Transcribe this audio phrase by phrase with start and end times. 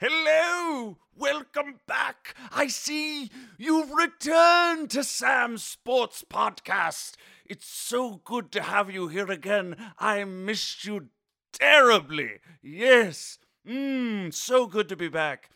[0.00, 0.96] Hello!
[1.14, 2.34] Welcome back!
[2.52, 7.16] I see you've returned to Sam's Sports Podcast.
[7.44, 9.76] It's so good to have you here again.
[9.98, 11.08] I missed you
[11.52, 12.40] terribly.
[12.62, 13.38] Yes.
[13.66, 15.50] Mmm, so good to be back.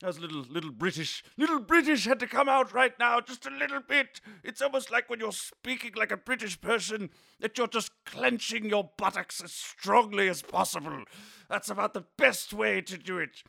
[0.00, 1.24] That was a little, little British.
[1.36, 4.20] Little British had to come out right now, just a little bit.
[4.44, 7.10] It's almost like when you're speaking like a British person,
[7.40, 11.02] that you're just clenching your buttocks as strongly as possible.
[11.50, 13.42] That's about the best way to do it.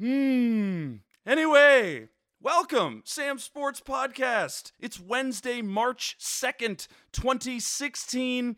[0.00, 0.96] Hmm.
[1.24, 2.08] Anyway,
[2.40, 4.72] welcome, Sam Sports Podcast.
[4.80, 8.56] It's Wednesday, March 2nd, 2016.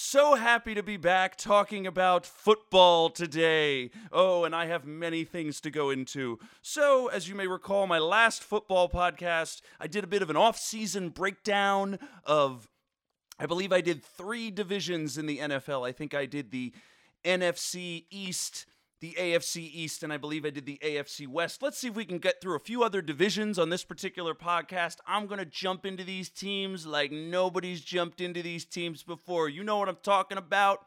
[0.00, 3.90] So happy to be back talking about football today.
[4.12, 6.38] Oh, and I have many things to go into.
[6.62, 10.36] So, as you may recall, my last football podcast, I did a bit of an
[10.36, 12.68] off season breakdown of,
[13.40, 15.86] I believe I did three divisions in the NFL.
[15.86, 16.72] I think I did the
[17.24, 18.66] NFC East
[19.00, 21.62] the AFC East, and I believe I did the AFC West.
[21.62, 24.96] Let's see if we can get through a few other divisions on this particular podcast.
[25.06, 29.48] I'm going to jump into these teams like nobody's jumped into these teams before.
[29.48, 30.80] You know what I'm talking about?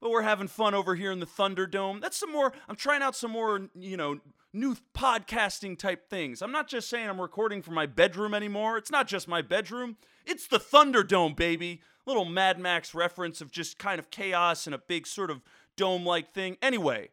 [0.00, 2.00] But we're having fun over here in the Thunderdome.
[2.00, 4.20] That's some more, I'm trying out some more, you know,
[4.52, 6.42] new podcasting type things.
[6.42, 8.78] I'm not just saying I'm recording from my bedroom anymore.
[8.78, 11.82] It's not just my bedroom, it's the Thunderdome, baby.
[12.06, 15.42] Little Mad Max reference of just kind of chaos and a big sort of
[15.76, 16.56] dome like thing.
[16.62, 17.10] Anyway,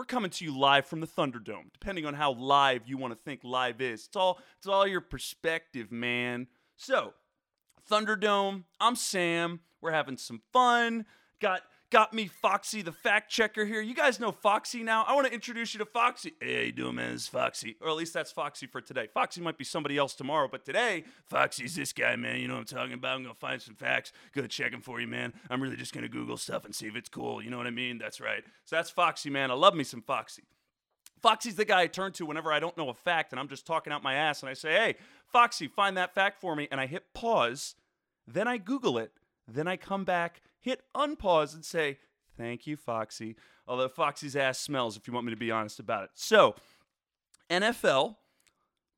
[0.00, 3.18] we're coming to you live from the Thunderdome, depending on how live you want to
[3.22, 4.06] think live is.
[4.06, 6.46] It's all it's all your perspective, man.
[6.74, 7.12] So,
[7.90, 9.60] Thunderdome, I'm Sam.
[9.82, 11.04] We're having some fun.
[11.38, 11.60] Got
[11.90, 13.80] got me Foxy the fact checker here.
[13.80, 15.04] You guys know Foxy now.
[15.06, 16.34] I want to introduce you to Foxy.
[16.40, 17.18] Hey, you doing, man?
[17.18, 17.76] Foxy.
[17.80, 19.08] Or at least that's Foxy for today.
[19.12, 22.40] Foxy might be somebody else tomorrow, but today, Foxy's this guy, man.
[22.40, 23.16] You know what I'm talking about.
[23.16, 24.12] I'm gonna find some facts.
[24.32, 25.32] Gonna check them for you, man.
[25.50, 27.42] I'm really just gonna Google stuff and see if it's cool.
[27.42, 27.98] You know what I mean?
[27.98, 28.44] That's right.
[28.64, 29.50] So that's Foxy, man.
[29.50, 30.44] I love me some Foxy.
[31.20, 33.66] Foxy's the guy I turn to whenever I don't know a fact and I'm just
[33.66, 34.94] talking out my ass and I say, hey,
[35.26, 36.66] Foxy, find that fact for me.
[36.70, 37.74] And I hit pause,
[38.26, 39.12] then I Google it,
[39.46, 41.98] then I come back, hit unpause, and say,
[42.36, 43.36] thank you, Foxy.
[43.66, 46.10] Although Foxy's ass smells, if you want me to be honest about it.
[46.14, 46.54] So,
[47.50, 48.16] NFL,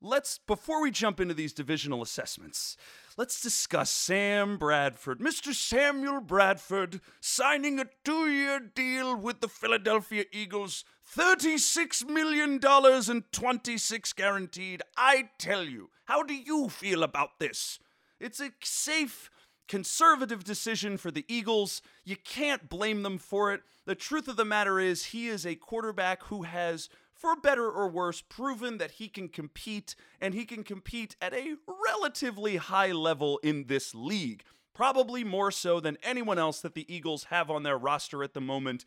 [0.01, 2.77] let's, before we jump into these divisional assessments,
[3.17, 5.19] let's discuss Sam Bradford.
[5.19, 5.53] Mr.
[5.53, 10.85] Samuel Bradford signing a two year deal with the Philadelphia Eagles.
[11.15, 14.81] $36 million and 26 guaranteed.
[14.97, 17.79] I tell you, how do you feel about this?
[18.19, 19.29] It's a safe,
[19.67, 21.81] conservative decision for the Eagles.
[22.03, 23.61] You can't blame them for it.
[23.85, 27.87] The truth of the matter is, he is a quarterback who has, for better or
[27.87, 33.39] worse, proven that he can compete, and he can compete at a relatively high level
[33.43, 34.43] in this league.
[34.73, 38.41] Probably more so than anyone else that the Eagles have on their roster at the
[38.41, 38.85] moment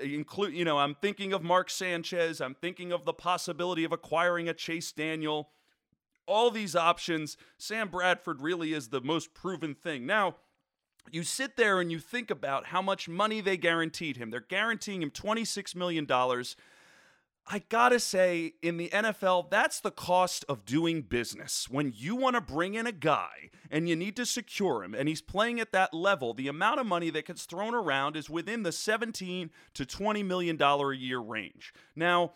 [0.00, 4.48] include you know i'm thinking of mark sanchez i'm thinking of the possibility of acquiring
[4.48, 5.50] a chase daniel
[6.26, 10.36] all these options sam bradford really is the most proven thing now
[11.10, 15.02] you sit there and you think about how much money they guaranteed him they're guaranteeing
[15.02, 16.06] him $26 million
[17.46, 21.68] I gotta say, in the NFL, that's the cost of doing business.
[21.68, 25.08] When you want to bring in a guy and you need to secure him, and
[25.08, 28.62] he's playing at that level, the amount of money that gets thrown around is within
[28.62, 31.74] the 17 to 20 million dollar a year range.
[31.96, 32.32] Now,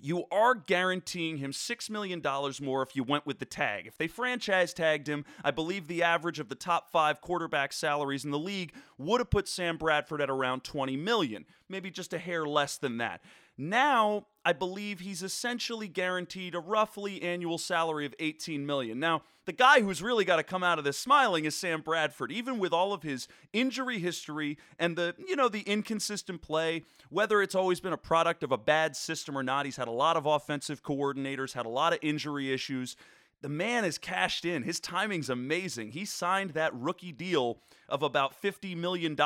[0.00, 2.22] you are guaranteeing him $6 million
[2.62, 3.86] more if you went with the tag.
[3.86, 8.24] If they franchise tagged him, I believe the average of the top five quarterback salaries
[8.24, 12.18] in the league would have put Sam Bradford at around 20 million, maybe just a
[12.18, 13.22] hair less than that.
[13.60, 19.00] Now, I believe he's essentially guaranteed a roughly annual salary of 18 million.
[19.00, 22.30] Now, the guy who's really got to come out of this smiling is Sam Bradford.
[22.30, 27.42] Even with all of his injury history and the, you know, the inconsistent play, whether
[27.42, 30.16] it's always been a product of a bad system or not, he's had a lot
[30.16, 32.94] of offensive coordinators, had a lot of injury issues.
[33.40, 34.62] The man is cashed in.
[34.62, 35.90] His timing's amazing.
[35.90, 37.58] He signed that rookie deal
[37.88, 39.16] of about $50 million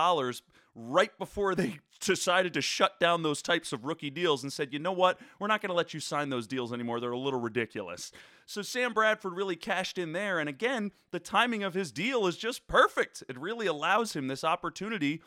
[0.75, 4.79] right before they decided to shut down those types of rookie deals and said, you
[4.79, 5.19] know what?
[5.38, 7.00] We're not going to let you sign those deals anymore.
[7.00, 8.12] They're a little ridiculous.
[8.47, 10.38] So Sam Bradford really cashed in there.
[10.38, 13.23] And again, the timing of his deal is just perfect.
[13.29, 15.23] It really allows him this opportunity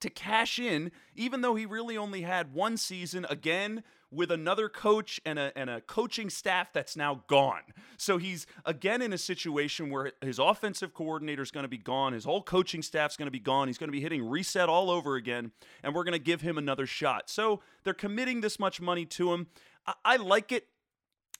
[0.00, 5.20] to cash in, even though he really only had one season again with another coach
[5.24, 7.62] and a, and a coaching staff that's now gone.
[7.96, 12.12] So he's again in a situation where his offensive coordinator is going to be gone,
[12.12, 13.68] his whole coaching staff's going to be gone.
[13.68, 15.52] He's going to be hitting reset all over again,
[15.82, 17.28] and we're going to give him another shot.
[17.30, 19.48] So they're committing this much money to him.
[19.86, 20.66] I, I like it.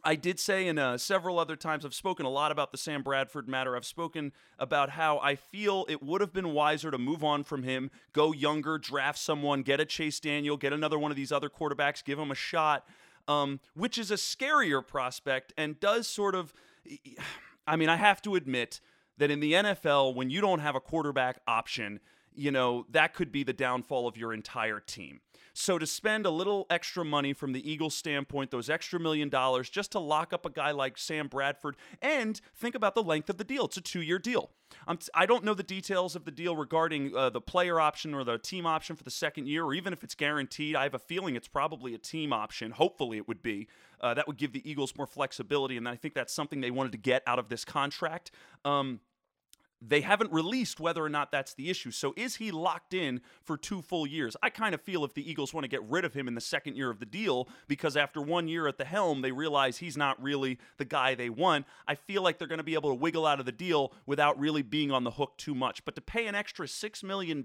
[0.05, 3.03] I did say in uh, several other times, I've spoken a lot about the Sam
[3.03, 3.75] Bradford matter.
[3.75, 7.63] I've spoken about how I feel it would have been wiser to move on from
[7.63, 11.49] him, go younger, draft someone, get a Chase Daniel, get another one of these other
[11.49, 12.87] quarterbacks, give him a shot,
[13.29, 16.53] um, which is a scarier prospect and does sort of.
[17.67, 18.81] I mean, I have to admit
[19.17, 21.99] that in the NFL, when you don't have a quarterback option,
[22.35, 25.21] you know, that could be the downfall of your entire team.
[25.57, 29.71] So to spend a little extra money from the Eagles' standpoint, those extra million dollars,
[29.71, 33.39] just to lock up a guy like Sam Bradford, and think about the length of
[33.39, 33.67] the deal.
[33.67, 34.51] It's a two-year deal.
[34.89, 38.25] Um, I don't know the details of the deal regarding uh, the player option or
[38.25, 40.75] the team option for the second year, or even if it's guaranteed.
[40.75, 42.73] I have a feeling it's probably a team option.
[42.73, 43.69] Hopefully, it would be.
[44.01, 46.93] Uh, that would give the Eagles more flexibility, and I think that's something they wanted
[46.93, 48.33] to get out of this contract.
[48.65, 48.99] Um,
[49.87, 51.91] they haven't released whether or not that's the issue.
[51.91, 54.37] So is he locked in for two full years?
[54.43, 56.41] I kind of feel if the Eagles want to get rid of him in the
[56.41, 59.97] second year of the deal because after one year at the helm, they realize he's
[59.97, 61.67] not really the guy they want.
[61.87, 64.39] I feel like they're going to be able to wiggle out of the deal without
[64.39, 65.85] really being on the hook too much.
[65.85, 67.45] But to pay an extra $6 million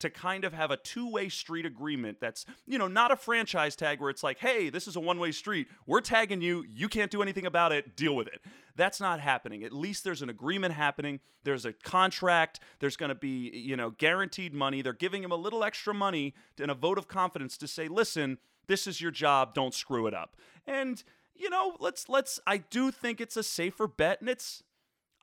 [0.00, 4.00] to kind of have a two-way street agreement that's, you know, not a franchise tag
[4.00, 5.68] where it's like, "Hey, this is a one-way street.
[5.86, 6.64] We're tagging you.
[6.68, 7.96] You can't do anything about it.
[7.96, 8.40] Deal with it."
[8.76, 9.64] That's not happening.
[9.64, 11.20] At least there's an agreement happening.
[11.44, 12.60] There's a contract.
[12.78, 14.82] There's going to be, you know, guaranteed money.
[14.82, 18.38] They're giving him a little extra money and a vote of confidence to say, "Listen,
[18.66, 19.54] this is your job.
[19.54, 21.02] Don't screw it up." And
[21.38, 24.62] you know, let's let's I do think it's a safer bet and it's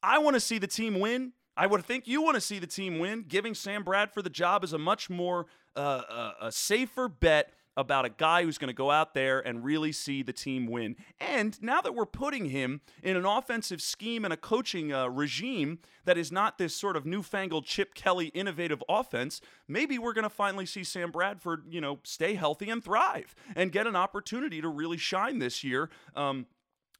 [0.01, 1.33] I want to see the team win.
[1.55, 3.25] I would think you want to see the team win.
[3.27, 5.45] Giving Sam Bradford the job is a much more
[5.75, 9.63] uh, uh, a safer bet about a guy who's going to go out there and
[9.63, 10.95] really see the team win.
[11.19, 15.79] And now that we're putting him in an offensive scheme and a coaching uh, regime
[16.05, 20.29] that is not this sort of newfangled Chip Kelly innovative offense, maybe we're going to
[20.29, 24.69] finally see Sam Bradford, you know, stay healthy and thrive and get an opportunity to
[24.69, 25.89] really shine this year.
[26.15, 26.45] Um,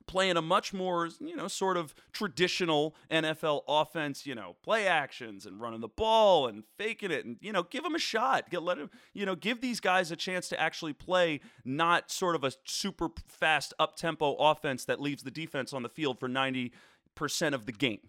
[0.08, 5.46] playing a much more, you know, sort of traditional NFL offense, you know, play actions
[5.46, 8.50] and running the ball and faking it and, you know, give them a shot.
[8.50, 12.36] Get let them, you know, give these guys a chance to actually play not sort
[12.36, 16.30] of a super fast up tempo offense that leaves the defense on the field for
[16.30, 16.72] 90%
[17.54, 18.00] of the game.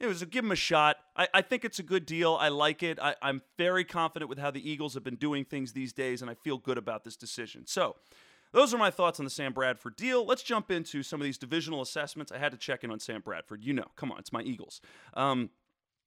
[0.00, 0.96] It was a give them a shot.
[1.16, 2.36] I, I think it's a good deal.
[2.40, 2.98] I like it.
[3.00, 6.30] I, I'm very confident with how the Eagles have been doing things these days, and
[6.30, 7.66] I feel good about this decision.
[7.66, 7.96] So,
[8.52, 10.24] those are my thoughts on the Sam Bradford deal.
[10.24, 12.32] Let's jump into some of these divisional assessments.
[12.32, 13.64] I had to check in on Sam Bradford.
[13.64, 14.80] You know, come on, it's my Eagles.
[15.14, 15.50] Um,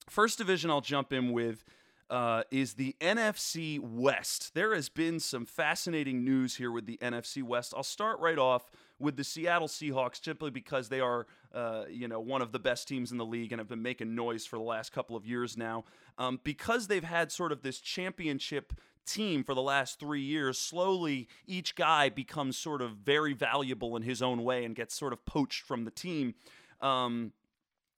[0.10, 1.64] first division I'll jump in with
[2.12, 4.54] uh, is the NFC West.
[4.54, 7.74] There has been some fascinating news here with the NFC West.
[7.76, 12.20] I'll start right off with the Seattle Seahawks simply because they are, uh, you know,
[12.20, 14.64] one of the best teams in the league and have been making noise for the
[14.64, 15.86] last couple of years now.
[16.18, 18.74] Um, because they've had sort of this championship
[19.06, 24.04] team for the last three years, slowly each guy becomes sort of very valuable in
[24.04, 26.36] his own way and gets sort of poached from the team.
[26.82, 27.34] Um,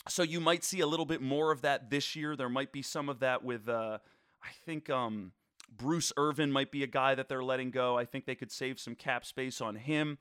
[0.07, 2.35] so you might see a little bit more of that this year.
[2.35, 3.99] There might be some of that with, uh,
[4.43, 4.89] I think.
[4.89, 5.31] Um,
[5.75, 7.97] Bruce Irvin might be a guy that they're letting go.
[7.97, 10.17] I think they could save some cap space on him.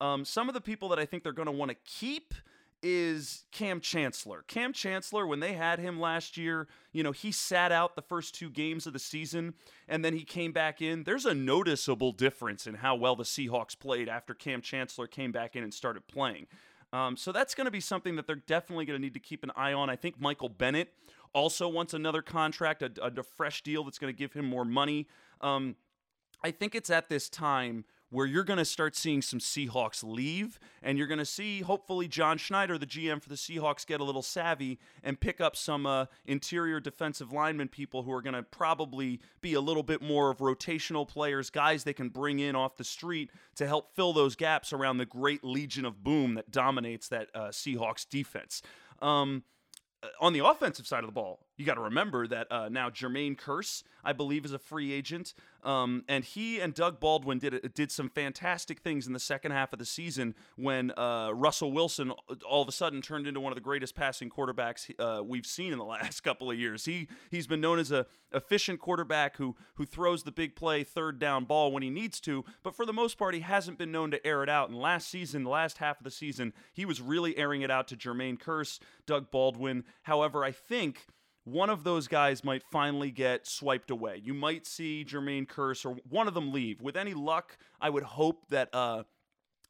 [0.00, 2.34] Um, some of the people that I think they're going to want to keep
[2.82, 4.44] is Kam Chancellor.
[4.46, 8.34] Kam Chancellor, when they had him last year, you know, he sat out the first
[8.34, 9.54] two games of the season
[9.88, 11.04] and then he came back in.
[11.04, 15.56] There's a noticeable difference in how well the Seahawks played after Kam Chancellor came back
[15.56, 16.46] in and started playing.
[16.92, 19.42] Um, so that's going to be something that they're definitely going to need to keep
[19.42, 19.90] an eye on.
[19.90, 20.92] I think Michael Bennett
[21.32, 25.06] also wants another contract, a, a, fresh deal that's going to give him more money.
[25.40, 25.76] Um,
[26.42, 30.58] I think it's at this time where you're going to start seeing some Seahawks leave,
[30.82, 34.04] and you're going to see hopefully John Schneider, the GM for the Seahawks, get a
[34.04, 38.42] little savvy and pick up some uh, interior defensive lineman people who are going to
[38.42, 42.76] probably be a little bit more of rotational players, guys they can bring in off
[42.76, 47.08] the street to help fill those gaps around the great legion of boom that dominates
[47.08, 48.62] that uh, Seahawks defense.
[49.02, 49.42] Um,
[50.20, 53.36] on the offensive side of the ball, you got to remember that uh, now Jermaine
[53.36, 55.32] Kearse, I believe, is a free agent,
[55.64, 59.72] um, and he and Doug Baldwin did did some fantastic things in the second half
[59.72, 62.12] of the season when uh, Russell Wilson
[62.46, 65.72] all of a sudden turned into one of the greatest passing quarterbacks uh, we've seen
[65.72, 66.84] in the last couple of years.
[66.84, 71.18] He he's been known as a efficient quarterback who who throws the big play third
[71.18, 74.10] down ball when he needs to, but for the most part, he hasn't been known
[74.10, 74.68] to air it out.
[74.68, 77.88] And last season, the last half of the season, he was really airing it out
[77.88, 79.84] to Jermaine Kearse, Doug Baldwin.
[80.02, 81.06] However, I think
[81.46, 84.20] one of those guys might finally get swiped away.
[84.22, 86.82] You might see Jermaine Kearse or one of them leave.
[86.82, 89.04] With any luck, I would hope that uh,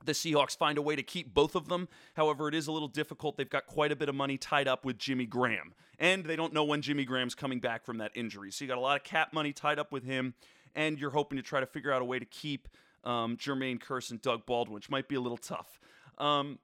[0.02, 1.88] the Seahawks find a way to keep both of them.
[2.14, 3.36] However, it is a little difficult.
[3.36, 6.54] They've got quite a bit of money tied up with Jimmy Graham, and they don't
[6.54, 8.50] know when Jimmy Graham's coming back from that injury.
[8.50, 10.32] So you got a lot of cap money tied up with him,
[10.74, 12.68] and you're hoping to try to figure out a way to keep
[13.04, 15.78] um, Jermaine Kearse and Doug Baldwin, which might be a little tough.
[16.16, 16.58] Um,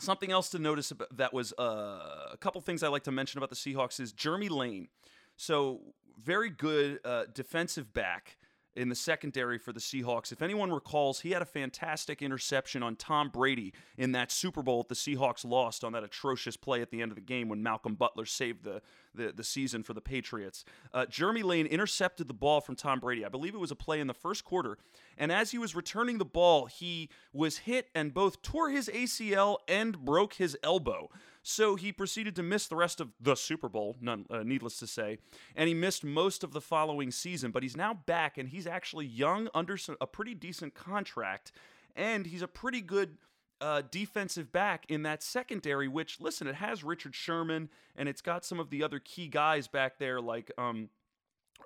[0.00, 3.38] something else to notice about, that was uh, a couple things I like to mention
[3.38, 4.88] about the Seahawks is Jeremy Lane.
[5.36, 5.80] So
[6.22, 8.36] very good uh, defensive back
[8.78, 10.30] in the secondary for the Seahawks.
[10.30, 14.84] If anyone recalls, he had a fantastic interception on Tom Brady in that Super Bowl
[14.84, 17.60] that the Seahawks lost on that atrocious play at the end of the game when
[17.60, 18.80] Malcolm Butler saved the,
[19.14, 20.64] the, the season for the Patriots.
[20.94, 23.24] Uh, Jeremy Lane intercepted the ball from Tom Brady.
[23.24, 24.78] I believe it was a play in the first quarter.
[25.18, 29.58] And as he was returning the ball, he was hit and both tore his ACL
[29.66, 31.10] and broke his elbow.
[31.42, 34.86] So he proceeded to miss the rest of the Super Bowl, none, uh, needless to
[34.86, 35.18] say,
[35.56, 37.50] and he missed most of the following season.
[37.50, 41.52] But he's now back, and he's actually young, under a pretty decent contract,
[41.96, 43.16] and he's a pretty good
[43.60, 45.88] uh, defensive back in that secondary.
[45.88, 49.68] Which, listen, it has Richard Sherman, and it's got some of the other key guys
[49.68, 50.90] back there, like um,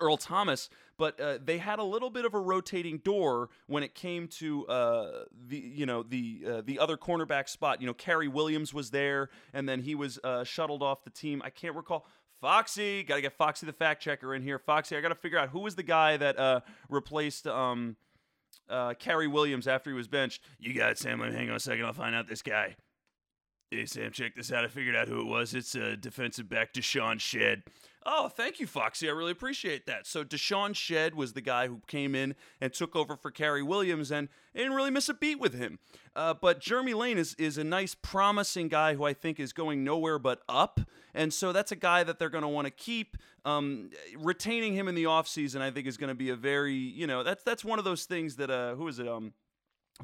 [0.00, 3.94] Earl Thomas, but uh, they had a little bit of a rotating door when it
[3.94, 7.80] came to uh, the you know the uh, the other cornerback spot.
[7.80, 11.42] You know, Cary Williams was there, and then he was uh, shuttled off the team.
[11.44, 12.06] I can't recall.
[12.40, 14.58] Foxy, got to get Foxy the fact checker in here.
[14.58, 17.94] Foxy, I got to figure out who was the guy that uh, replaced um,
[18.68, 20.42] uh, Cary Williams after he was benched.
[20.58, 21.20] You got Sam.
[21.20, 21.84] Hang on a second.
[21.84, 22.74] I'll find out this guy.
[23.72, 24.66] Hey, Sam, check this out.
[24.66, 25.54] I figured out who it was.
[25.54, 27.62] It's uh, defensive back DeShawn Shead.
[28.04, 29.08] Oh, thank you, Foxy.
[29.08, 30.06] I really appreciate that.
[30.06, 34.12] So DeShawn Shead was the guy who came in and took over for Cary Williams,
[34.12, 35.78] and didn't really miss a beat with him.
[36.14, 39.82] Uh, but Jeremy Lane is is a nice, promising guy who I think is going
[39.82, 40.78] nowhere but up,
[41.14, 43.16] and so that's a guy that they're going to want to keep.
[43.46, 43.88] Um,
[44.18, 47.22] retaining him in the offseason, I think, is going to be a very, you know,
[47.22, 49.08] that's that's one of those things that uh, who is it?
[49.08, 49.32] Um,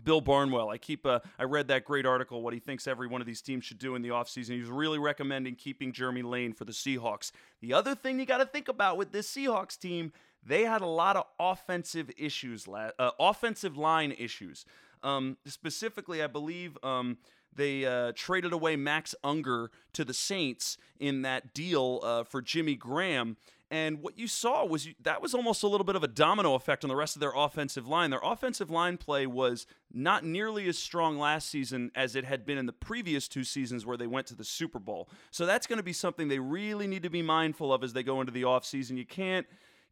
[0.04, 0.68] Bill Barnwell.
[0.70, 3.42] I keep uh, I read that great article what he thinks every one of these
[3.42, 4.50] teams should do in the offseason.
[4.50, 7.30] He was really recommending keeping Jeremy Lane for the Seahawks.
[7.60, 10.12] The other thing you got to think about with this Seahawks team,
[10.44, 14.64] they had a lot of offensive issues, uh, offensive line issues.
[15.02, 17.18] Um, specifically, I believe um,
[17.58, 22.76] they uh, traded away Max Unger to the Saints in that deal uh, for Jimmy
[22.76, 23.36] Graham.
[23.70, 26.54] And what you saw was you, that was almost a little bit of a domino
[26.54, 28.08] effect on the rest of their offensive line.
[28.08, 32.56] Their offensive line play was not nearly as strong last season as it had been
[32.56, 35.10] in the previous two seasons where they went to the Super Bowl.
[35.30, 38.02] So that's going to be something they really need to be mindful of as they
[38.02, 38.96] go into the offseason.
[38.96, 39.46] You can't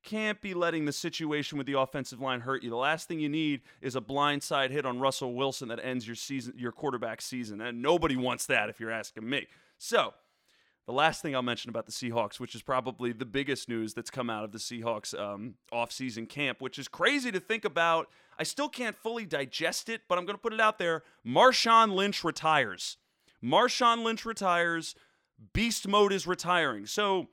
[0.06, 2.70] can't be letting the situation with the offensive line hurt you.
[2.70, 6.16] The last thing you need is a blindside hit on Russell Wilson that ends your
[6.16, 7.60] season your quarterback season.
[7.60, 9.46] And nobody wants that if you're asking me.
[9.76, 10.14] So,
[10.86, 14.08] the last thing I'll mention about the Seahawks, which is probably the biggest news that's
[14.08, 18.08] come out of the Seahawks um, offseason camp, which is crazy to think about.
[18.38, 21.02] I still can't fully digest it, but I'm going to put it out there.
[21.26, 22.98] Marshawn Lynch retires.
[23.42, 24.94] Marshawn Lynch retires.
[25.52, 26.86] Beast mode is retiring.
[26.86, 27.26] So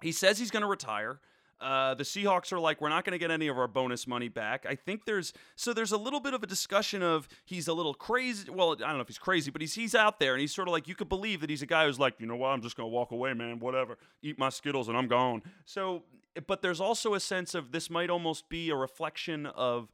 [0.00, 1.20] he says he's going to retire.
[1.60, 4.28] Uh, the Seahawks are like, we're not going to get any of our bonus money
[4.28, 4.66] back.
[4.68, 7.94] I think there's so there's a little bit of a discussion of he's a little
[7.94, 8.50] crazy.
[8.50, 10.68] Well, I don't know if he's crazy, but he's he's out there and he's sort
[10.68, 12.60] of like you could believe that he's a guy who's like, you know what, I'm
[12.60, 13.58] just going to walk away, man.
[13.58, 15.42] Whatever, eat my skittles and I'm gone.
[15.64, 16.02] So,
[16.46, 19.90] but there's also a sense of this might almost be a reflection of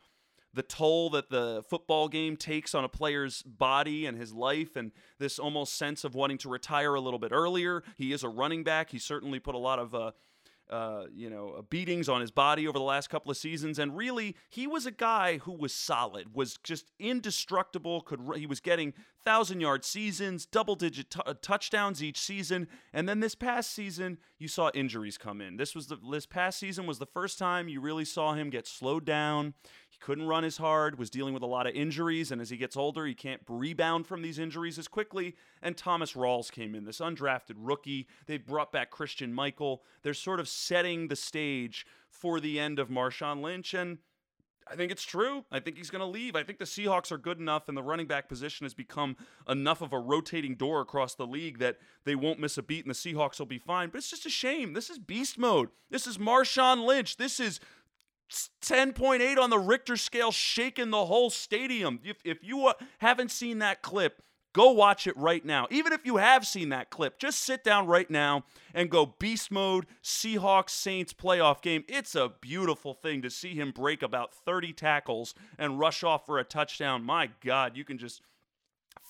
[0.54, 4.92] the toll that the football game takes on a player's body and his life, and
[5.18, 7.82] this almost sense of wanting to retire a little bit earlier.
[7.96, 8.90] He is a running back.
[8.90, 10.10] He certainly put a lot of uh,
[10.70, 13.96] uh, you know, uh, beatings on his body over the last couple of seasons, and
[13.96, 18.00] really, he was a guy who was solid, was just indestructible.
[18.00, 23.08] Could he was getting thousand yard seasons, double digit t- uh, touchdowns each season, and
[23.08, 25.56] then this past season, you saw injuries come in.
[25.56, 28.66] This was the this past season was the first time you really saw him get
[28.66, 29.54] slowed down
[30.02, 32.76] couldn't run as hard, was dealing with a lot of injuries, and as he gets
[32.76, 35.36] older, he can't rebound from these injuries as quickly.
[35.62, 38.08] And Thomas Rawls came in, this undrafted rookie.
[38.26, 39.82] They brought back Christine Michael.
[40.02, 43.98] They're sort of setting the stage for the end of Marshawn Lynch, and
[44.70, 45.44] I think it's true.
[45.50, 46.36] I think he's going to leave.
[46.36, 49.16] I think the Seahawks are good enough, and the running back position has become
[49.48, 52.94] enough of a rotating door across the league that they won't miss a beat, and
[52.94, 53.88] the Seahawks will be fine.
[53.88, 54.72] But it's just a shame.
[54.72, 55.70] This is beast mode.
[55.90, 57.16] This is Marshawn Lynch.
[57.16, 57.60] This is
[58.62, 62.00] 10.8 on the Richter scale, shaking the whole stadium.
[62.04, 64.22] If, if you uh, haven't seen that clip,
[64.52, 65.66] go watch it right now.
[65.70, 69.50] Even if you have seen that clip, just sit down right now and go beast
[69.50, 71.84] mode Seahawks Saints playoff game.
[71.88, 76.38] It's a beautiful thing to see him break about 30 tackles and rush off for
[76.38, 77.04] a touchdown.
[77.04, 78.22] My God, you can just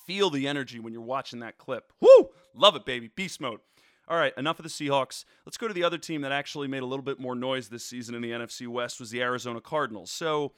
[0.05, 1.91] feel the energy when you're watching that clip.
[1.99, 2.29] Woo!
[2.55, 3.09] Love it, baby.
[3.15, 3.59] Beast mode.
[4.07, 5.23] All right, enough of the Seahawks.
[5.45, 7.85] Let's go to the other team that actually made a little bit more noise this
[7.85, 10.11] season in the NFC West was the Arizona Cardinals.
[10.11, 10.51] So,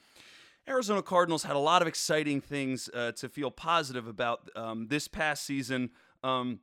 [0.68, 5.06] Arizona Cardinals had a lot of exciting things uh, to feel positive about um, this
[5.06, 5.90] past season.
[6.24, 6.58] Um,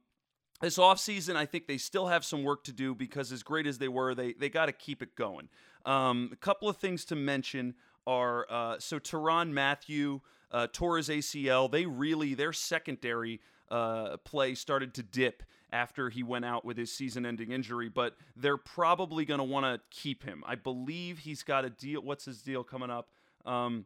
[0.62, 3.78] this offseason, I think they still have some work to do because, as great as
[3.78, 5.48] they were, they, they got to keep it going.
[5.86, 7.76] Um, a couple of things to mention
[8.06, 10.20] are uh, so Tyrann Mathieu,
[10.52, 11.72] uh, tore his ACL.
[11.72, 16.92] They really their secondary uh, play started to dip after he went out with his
[16.94, 20.44] season-ending injury, but they're probably going to want to keep him.
[20.48, 22.02] I believe he's got a deal.
[22.02, 23.10] What's his deal coming up?
[23.46, 23.86] Um,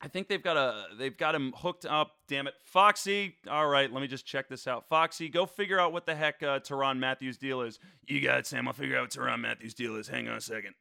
[0.00, 2.12] I think they've got a they've got him hooked up.
[2.28, 3.34] Damn it, Foxy!
[3.50, 4.88] All right, let me just check this out.
[4.88, 7.80] Foxy, go figure out what the heck uh, Tyrann Mathieu's deal is.
[8.06, 8.68] You got it, Sam.
[8.68, 10.06] I'll figure out what Tyrann Mathieu's deal is.
[10.06, 10.74] Hang on a second.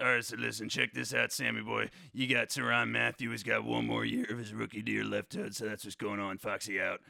[0.00, 1.90] All right, so listen, check this out, Sammy boy.
[2.14, 3.32] You got Teron Matthews.
[3.32, 6.38] He's got one more year of his rookie deal left, so that's what's going on.
[6.38, 7.00] Foxy out.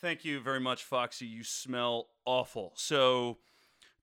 [0.00, 1.26] Thank you very much, Foxy.
[1.26, 2.72] You smell awful.
[2.76, 3.38] So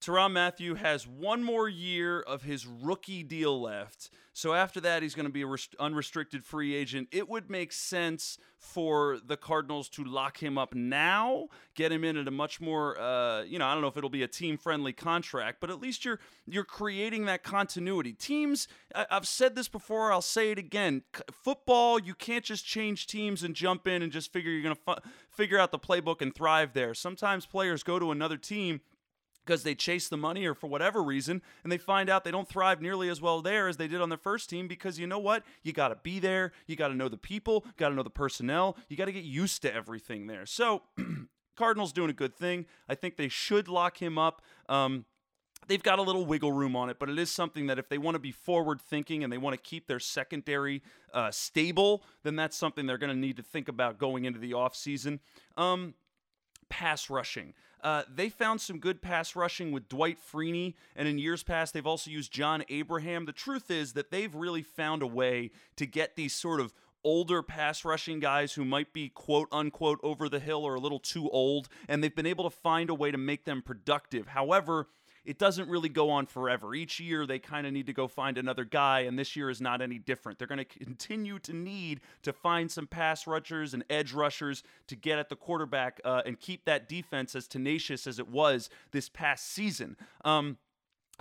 [0.02, 4.10] Tyrann Mathieu has one more year of his rookie deal left.
[4.32, 7.08] So after that, he's going to be an rest- unrestricted free agent.
[7.12, 12.18] It would make sense for the Cardinals to lock him up now, get him in
[12.18, 14.94] at a much more, uh, you know, I don't know if it'll be a team-friendly
[14.94, 18.14] contract, but at least you're you're creating that continuity.
[18.14, 21.02] Teams, I- I've said this before, I'll say it again.
[21.16, 24.76] C- football, you can't just change teams and jump in and just figure you're going
[24.76, 26.94] to fu- figure out the playbook and thrive there.
[26.94, 28.82] Sometimes players go to another team
[29.48, 32.50] because they chase the money or for whatever reason, and they find out they don't
[32.50, 35.18] thrive nearly as well there as they did on their first team because you know
[35.18, 35.44] what?
[35.64, 38.10] You got to be there, you got to know the people, got to know the
[38.10, 40.46] personnel, you got to get used to everything there.
[40.46, 40.84] So,
[41.56, 42.68] Cardinals doing a good thing.
[42.88, 44.44] I think they should lock him up.
[44.70, 45.06] Um,
[45.68, 47.98] they've got a little wiggle room on it, but it is something that if they
[47.98, 50.84] want to be forward thinking and they want to keep their secondary
[51.16, 54.52] uh, stable, then that's something they're going to need to think about going into the
[54.52, 55.20] offseason.
[55.58, 55.96] Um,
[56.70, 57.54] pass rushing.
[57.82, 61.86] Uh, they found some good pass rushing with Dwight Freeney, and in years past, they've
[61.86, 63.26] also used John Abraham.
[63.26, 67.42] The truth is that they've really found a way to get these sort of older
[67.42, 71.30] pass rushing guys who might be quote unquote over the hill or a little too
[71.30, 74.28] old, and they've been able to find a way to make them productive.
[74.28, 74.88] However,
[75.28, 76.74] it doesn't really go on forever.
[76.74, 79.60] Each year, they kind of need to go find another guy, and this year is
[79.60, 80.40] not any different.
[80.40, 84.96] They're going to continue to need to find some pass rushers and edge rushers to
[84.96, 89.10] get at the quarterback uh, and keep that defense as tenacious as it was this
[89.10, 89.98] past season.
[90.24, 90.58] Um,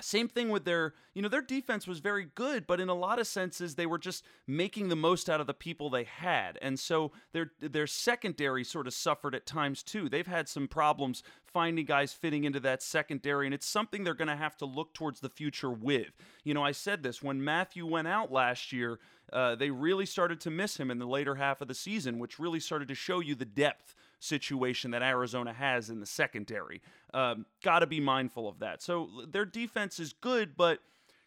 [0.01, 3.19] same thing with their, you know, their defense was very good, but in a lot
[3.19, 6.59] of senses they were just making the most out of the people they had.
[6.61, 10.09] And so their their secondary sort of suffered at times too.
[10.09, 14.29] They've had some problems finding guys fitting into that secondary and it's something they're going
[14.29, 16.13] to have to look towards the future with.
[16.45, 18.99] You know, I said this when Mathieu went out last year,
[19.33, 22.39] uh, they really started to miss him in the later half of the season, which
[22.39, 26.83] really started to show you the depth situation that Arizona has in the secondary.
[27.13, 28.83] Um, Got to be mindful of that.
[28.83, 30.81] So their defense is good, but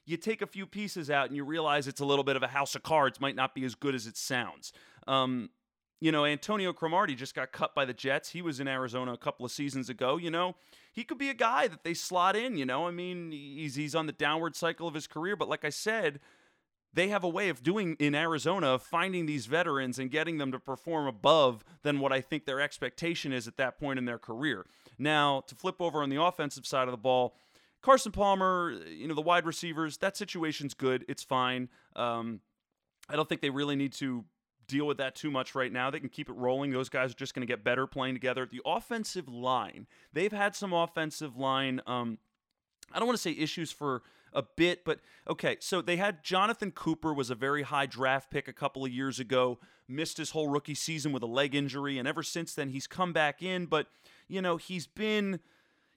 [0.06, 2.48] you take a few pieces out and you realize it's a little bit of a
[2.48, 4.74] house of cards, might not be as good as it sounds.
[5.08, 5.50] Um,
[6.02, 8.30] you know, Antonio Cromartie just got cut by the Jets.
[8.30, 10.18] He was in Arizona a couple of seasons ago.
[10.18, 10.56] You know,
[10.94, 12.58] he could be a guy that they slot in.
[12.58, 15.66] You know, I mean, he's he's on the downward cycle of his career, but like
[15.66, 16.22] I said,
[16.94, 20.52] they have a way of doing in Arizona of finding these veterans and getting them
[20.52, 24.18] to perform above than what I think their expectation is at that point in their
[24.18, 24.66] career.
[24.98, 27.36] Now, to flip over on the offensive side of the ball,
[27.82, 31.06] Carson Palmer, you know, the wide receivers, that situation's good.
[31.08, 31.70] It's fine.
[31.96, 32.42] Um,
[33.08, 34.26] I don't think they really need to
[34.68, 35.90] deal with that too much right now.
[35.90, 36.72] They can keep it rolling.
[36.72, 38.46] Those guys are just going to get better playing together.
[38.46, 41.82] The offensive line, they've had some offensive line.
[41.88, 42.18] Um,
[42.92, 45.58] I don't want to say issues for a bit, but okay.
[45.60, 49.20] So they had Jonathan Cooper was a very high draft pick a couple of years
[49.20, 52.88] ago, missed his whole rookie season with a leg injury, and ever since then he's
[52.88, 53.66] come back in.
[53.66, 53.88] But
[54.28, 55.40] you know he's been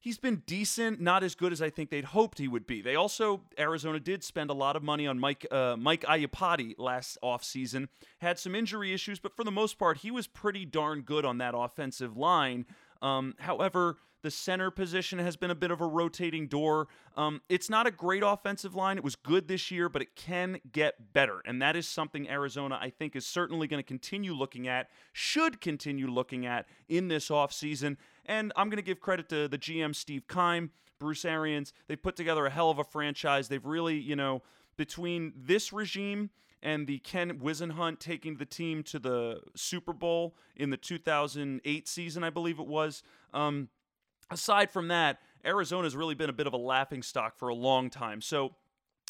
[0.02, 2.82] he's been decent, not as good as I think they'd hoped he would be.
[2.82, 7.16] They also Arizona did spend a lot of money on Mike uh, Mike Iupati last
[7.22, 7.88] offseason.
[8.18, 11.38] Had some injury issues, but for the most part, he was pretty darn good on
[11.38, 12.66] that offensive line.
[13.02, 16.86] Um, however, the center position has been a bit of a rotating door.
[17.16, 18.96] Um, it's not a great offensive line.
[18.96, 21.42] It was good this year, but it can get better.
[21.44, 25.60] And that is something Arizona, I think, is certainly going to continue looking at, should
[25.60, 27.96] continue looking at in this offseason.
[28.24, 31.72] And I'm going to give credit to the GM, Steve Keim, Bruce Arians.
[31.88, 33.48] They've put together a hell of a franchise.
[33.48, 34.42] They've really, you know,
[34.76, 36.30] between this regime
[36.62, 42.24] and the Ken Whisenhunt taking the team to the Super Bowl in the 2008 season,
[42.24, 43.02] I believe it was.
[43.34, 43.68] Um,
[44.30, 47.90] aside from that, Arizona's really been a bit of a laughing stock for a long
[47.90, 48.20] time.
[48.20, 48.52] So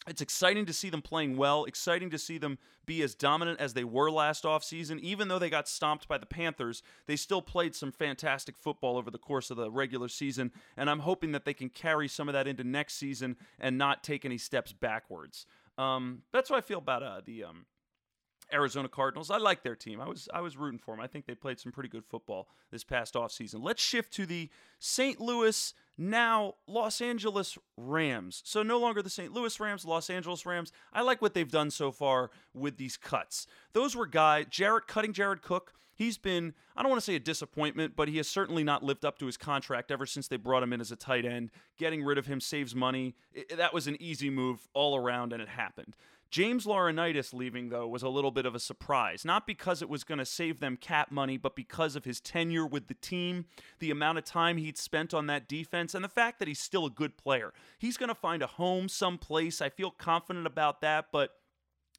[0.09, 3.75] it's exciting to see them playing well, exciting to see them be as dominant as
[3.75, 4.99] they were last offseason.
[4.99, 9.11] Even though they got stomped by the Panthers, they still played some fantastic football over
[9.13, 12.33] the course of the regular season, and I'm hoping that they can carry some of
[12.33, 15.47] that into next season and not take any steps backwards.
[15.79, 17.67] Um, that's what I feel about uh, the um,
[18.53, 19.31] Arizona Cardinals.
[19.31, 20.01] I like their team.
[20.01, 21.01] I was I was rooting for them.
[21.03, 23.63] I think they played some pretty good football this past offseason.
[23.63, 25.21] Let's shift to the St.
[25.21, 28.43] Louis now Los Angeles Rams.
[28.45, 29.33] So no longer the St.
[29.33, 30.73] Louis Rams, Los Angeles Rams.
[30.93, 33.47] I like what they've done so far with these cuts.
[33.73, 35.75] Those were guys, Jared cutting Jared Cook.
[35.95, 39.05] He's been, I don't want to say a disappointment, but he has certainly not lived
[39.05, 41.51] up to his contract ever since they brought him in as a tight end.
[41.79, 43.15] Getting rid of him saves money.
[43.33, 45.95] It, that was an easy move all around, and it happened.
[46.33, 49.23] James Laurinaitis leaving, though, was a little bit of a surprise.
[49.23, 52.67] Not because it was going to save them cap money, but because of his tenure
[52.67, 53.45] with the team,
[53.81, 56.87] the amount of time he'd spent on that defense, and the fact that he's still
[56.87, 57.53] a good player.
[57.79, 59.61] He's going to find a home someplace.
[59.61, 61.33] I feel confident about that, but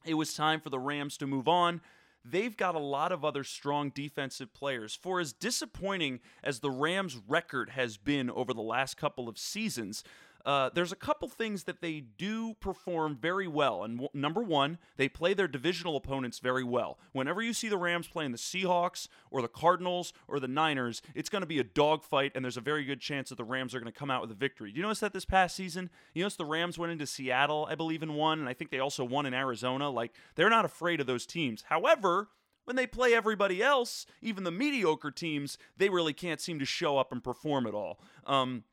[0.04, 1.80] it was time for the Rams to move on
[2.26, 4.96] they've got a lot of other strong defensive players.
[4.96, 10.04] For as disappointing as the Rams' record has been over the last couple of seasons,
[10.46, 13.84] uh, there's a couple things that they do perform very well.
[13.84, 17.00] And w- number one, they play their divisional opponents very well.
[17.14, 21.30] Whenever you see the Rams playing the Seahawks or the Cardinals or the Niners, it's
[21.30, 23.80] going to be a dogfight, and there's a very good chance that the Rams are
[23.80, 24.72] going to come out with a victory.
[24.72, 25.90] Do you notice that this past season?
[26.14, 28.80] You notice the Rams went into Seattle, I believe, in one, and I think they
[28.80, 29.90] also won in Arizona.
[29.90, 31.64] Like, they're not afraid of those teams.
[31.68, 32.30] However,
[32.66, 36.98] when they play everybody else, even the mediocre teams, they really can't seem to show
[36.98, 38.00] up and perform at all.
[38.26, 38.64] Um,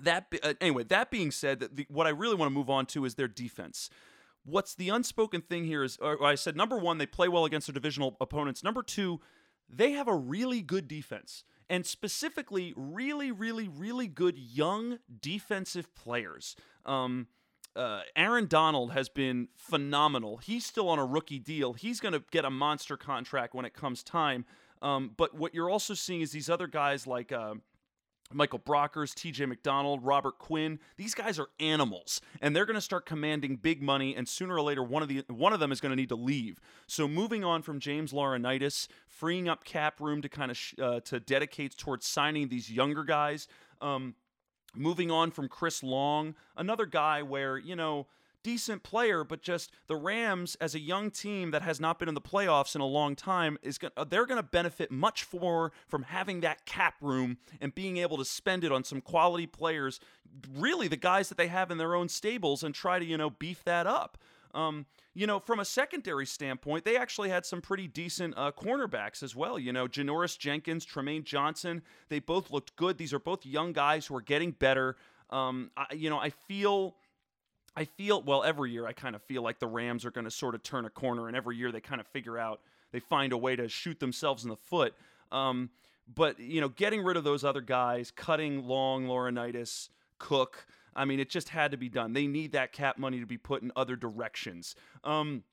[0.00, 0.84] that uh, anyway.
[0.84, 3.90] That being said, the, what I really want to move on to is their defense.
[4.44, 7.74] What's the unspoken thing here is, I said number one, they play well against their
[7.74, 8.64] divisional opponents.
[8.64, 9.20] Number two,
[9.68, 16.56] they have a really good defense, and specifically, really, really, really good young defensive players.
[16.86, 17.26] Um,
[17.76, 20.38] uh, Aaron Donald has been phenomenal.
[20.38, 21.74] He's still on a rookie deal.
[21.74, 24.46] He's going to get a monster contract when it comes time.
[24.80, 27.30] Um, but what you're also seeing is these other guys like.
[27.30, 27.56] Uh,
[28.32, 30.78] Michael Brockers, TJ McDonald, Robert Quinn.
[30.96, 34.14] These guys are animals, and they're going to start commanding big money.
[34.14, 36.16] And sooner or later, one of the one of them is going to need to
[36.16, 36.60] leave.
[36.86, 41.00] So moving on from James Laurinaitis, freeing up cap room to kind of sh- uh,
[41.00, 43.48] to dedicate towards signing these younger guys.
[43.80, 44.14] Um,
[44.74, 48.06] moving on from Chris Long, another guy where you know
[48.42, 52.14] decent player, but just the Rams as a young team that has not been in
[52.14, 55.72] the playoffs in a long time is going uh, they're going to benefit much more
[55.88, 60.00] from having that cap room and being able to spend it on some quality players,
[60.54, 63.30] really the guys that they have in their own stables and try to, you know,
[63.30, 64.18] beef that up.
[64.52, 69.22] Um, you know, from a secondary standpoint, they actually had some pretty decent uh, cornerbacks
[69.22, 69.58] as well.
[69.58, 72.98] You know, Janoris Jenkins, Trumaine Johnson, they both looked good.
[72.98, 74.96] These are both young guys who are getting better.
[75.30, 76.96] Um, I, you know, I feel
[77.76, 80.30] I feel well every year I kind of feel like the Rams are going to
[80.30, 82.60] sort of turn a corner, and every year they kind of figure out
[82.92, 84.94] they find a way to shoot themselves in the foot.
[85.30, 85.70] Um,
[86.12, 90.66] but you know, getting rid of those other guys, cutting Long, Laurinaitis, Cook.
[90.94, 92.12] I mean, it just had to be done.
[92.12, 94.74] They need that cap money to be put in other directions.
[95.04, 95.44] Um,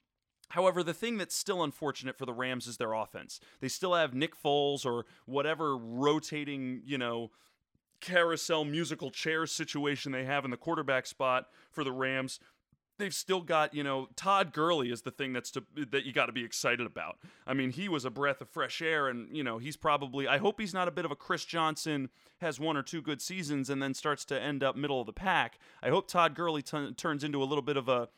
[0.49, 3.39] However, the thing that's still unfortunate for the Rams is their offense.
[3.60, 7.32] They still have Nick Foles or whatever rotating, you know,
[8.02, 12.40] carousel musical chair situation they have in the quarterback spot for the Rams.
[13.00, 16.26] They've still got, you know, Todd Gurley is the thing that's to, that you got
[16.26, 17.20] to be excited about.
[17.46, 20.28] I mean, he was a breath of fresh air, and you know, he's probably.
[20.28, 23.22] I hope he's not a bit of a Chris Johnson, has one or two good
[23.22, 25.60] seasons, and then starts to end up middle of the pack.
[25.84, 28.10] I hope Todd Gurley t- turns into a little bit of a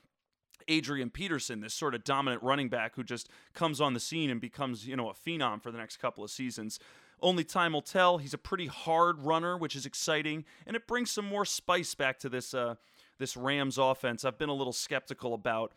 [0.70, 4.40] Adrian Peterson, this sort of dominant running back who just comes on the scene and
[4.40, 6.80] becomes, you know, a phenom for the next couple of seasons.
[7.22, 8.18] Only time will tell.
[8.18, 12.20] He's a pretty hard runner, which is exciting, and it brings some more spice back
[12.20, 12.76] to this uh,
[13.18, 14.26] this Rams offense.
[14.26, 15.74] I've been a little skeptical about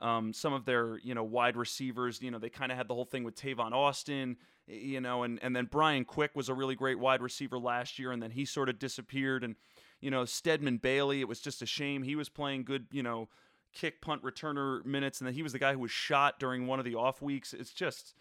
[0.00, 2.20] um, some of their you know wide receivers.
[2.22, 5.38] You know they kind of had the whole thing with Tavon Austin, you know, and
[5.42, 8.44] and then Brian Quick was a really great wide receiver last year, and then he
[8.44, 9.44] sort of disappeared.
[9.44, 9.56] And
[10.00, 12.86] you know Stedman Bailey, it was just a shame he was playing good.
[12.90, 13.28] You know
[13.76, 16.78] kick punt returner minutes and then he was the guy who was shot during one
[16.78, 18.14] of the off weeks it's just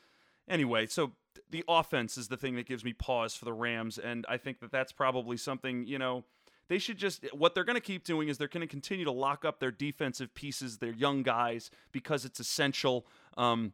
[0.49, 1.13] anyway so
[1.51, 4.60] the offense is the thing that gives me pause for the Rams, and I think
[4.60, 6.23] that that's probably something you know
[6.67, 9.12] they should just what they're going to keep doing is they're going to continue to
[9.12, 13.05] lock up their defensive pieces, their young guys, because it's essential.
[13.38, 13.73] Um,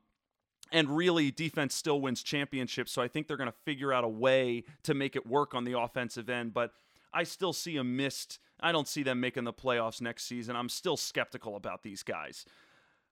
[0.71, 2.91] and really, defense still wins championships.
[2.91, 5.65] So I think they're going to figure out a way to make it work on
[5.65, 6.53] the offensive end.
[6.53, 6.71] But
[7.13, 8.39] I still see a missed.
[8.60, 10.55] I don't see them making the playoffs next season.
[10.55, 12.45] I'm still skeptical about these guys.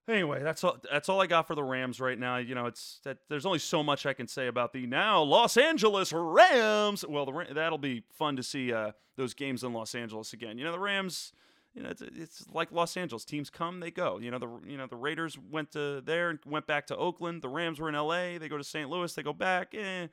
[0.10, 0.78] Anyway, that's all.
[0.92, 2.38] That's all I got for the Rams right now.
[2.38, 5.56] You know, it's that there's only so much I can say about the now Los
[5.56, 7.06] Angeles Rams.
[7.08, 10.58] Well, the that'll be fun to see uh, those games in Los Angeles again.
[10.58, 11.32] You know, the Rams.
[11.76, 13.24] You know, it's, it's like Los Angeles.
[13.24, 14.18] Teams come, they go.
[14.18, 17.44] You know, the you know the Raiders went to there and went back to Oakland.
[17.44, 18.40] The Rams were in L.A.
[18.40, 18.90] They go to St.
[18.90, 19.14] Louis.
[19.14, 19.76] They go back.
[19.76, 20.08] Eh.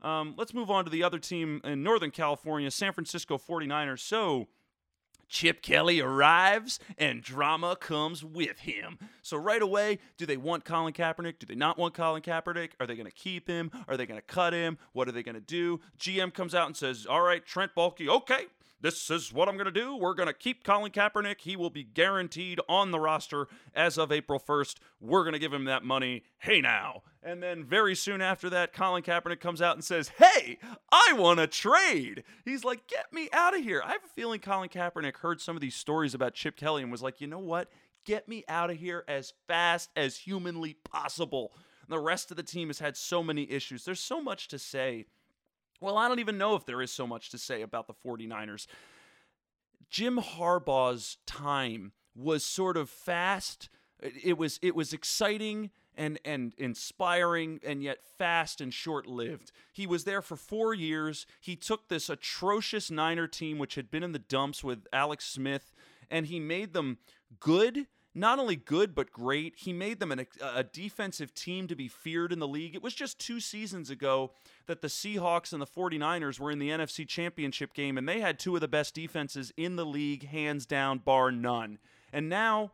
[0.00, 4.00] Um, let's move on to the other team in Northern California, San Francisco 49ers.
[4.00, 4.48] So
[5.32, 8.98] Chip Kelly arrives and drama comes with him.
[9.22, 11.38] So right away, do they want Colin Kaepernick?
[11.38, 12.72] Do they not want Colin Kaepernick?
[12.78, 13.70] Are they going to keep him?
[13.88, 14.76] Are they going to cut him?
[14.92, 15.80] What are they going to do?
[15.98, 18.44] GM comes out and says, "All right, Trent Baalke, okay,
[18.82, 19.96] this is what I'm going to do.
[19.96, 21.40] We're going to keep Colin Kaepernick.
[21.40, 24.76] He will be guaranteed on the roster as of April 1st.
[25.00, 26.24] We're going to give him that money.
[26.36, 27.04] Hey now.
[27.22, 30.58] And then very soon after that, Colin Kaepernick comes out and says, Hey,
[30.90, 32.24] I want to trade.
[32.44, 33.82] He's like, Get me out of here.
[33.84, 36.90] I have a feeling Colin Kaepernick heard some of these stories about Chip Kelly and
[36.90, 37.70] was like, You know what?
[38.04, 41.52] Get me out of here as fast as humanly possible.
[41.88, 43.84] The rest of the team has had so many issues.
[43.84, 45.06] There's so much to say
[45.82, 48.68] well, I don't even know if there is so much to say about the 49ers.
[49.90, 53.68] Jim Harbaugh's time was sort of fast.
[54.00, 59.52] It was it was exciting and and inspiring and yet fast and short-lived.
[59.72, 61.26] He was there for 4 years.
[61.40, 65.72] He took this atrocious Niner team which had been in the dumps with Alex Smith
[66.10, 66.98] and he made them
[67.40, 69.54] good not only good but great.
[69.56, 72.74] He made them an, a defensive team to be feared in the league.
[72.74, 74.32] It was just two seasons ago
[74.66, 78.38] that the Seahawks and the 49ers were in the NFC Championship game, and they had
[78.38, 81.78] two of the best defenses in the league, hands down, bar none.
[82.12, 82.72] And now,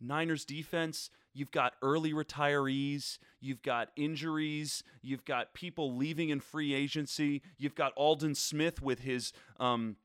[0.00, 6.74] Niners defense, you've got early retirees, you've got injuries, you've got people leaving in free
[6.74, 9.32] agency, you've got Aldon Smith with his.
[9.58, 9.96] Um,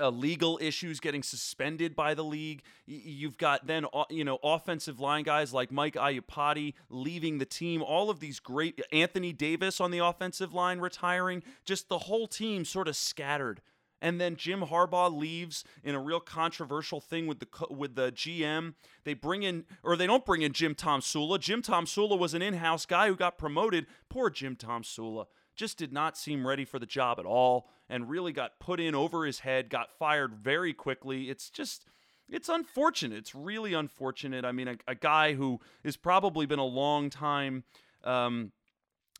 [0.00, 2.62] uh, legal issues getting suspended by the league.
[2.86, 7.82] You've got then you know offensive line guys like Mike Iupati leaving the team.
[7.82, 11.42] All of these great Anthony Davis on the offensive line retiring.
[11.64, 13.60] Just the whole team sort of scattered.
[14.00, 18.74] And then Jim Harbaugh leaves in a real controversial thing with the with the GM.
[19.04, 21.40] They bring in or they don't bring in Jim Tomsula.
[21.40, 23.86] Jim Tomsula was an in-house guy who got promoted.
[24.08, 28.32] Poor Jim Tomsula just did not seem ready for the job at all and really
[28.32, 31.28] got put in over his head, got fired very quickly.
[31.28, 31.84] It's just
[32.28, 33.18] it's unfortunate.
[33.18, 34.44] It's really unfortunate.
[34.44, 37.64] I mean, a, a guy who has probably been a long time,
[38.04, 38.52] um,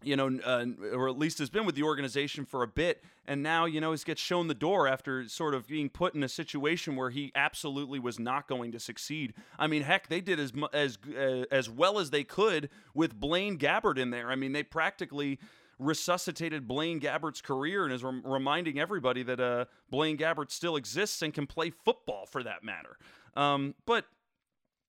[0.03, 3.43] you know, uh, or at least has been with the organization for a bit, and
[3.43, 6.29] now you know he gets shown the door after sort of being put in a
[6.29, 9.35] situation where he absolutely was not going to succeed.
[9.59, 13.59] I mean, heck, they did as as uh, as well as they could with Blaine
[13.59, 14.31] Gabbert in there.
[14.31, 15.39] I mean, they practically
[15.79, 21.23] resuscitated Blaine Gabbert's career and is rem- reminding everybody that uh, Blaine Gabbert still exists
[21.23, 22.99] and can play football for that matter.
[23.37, 24.05] Um, but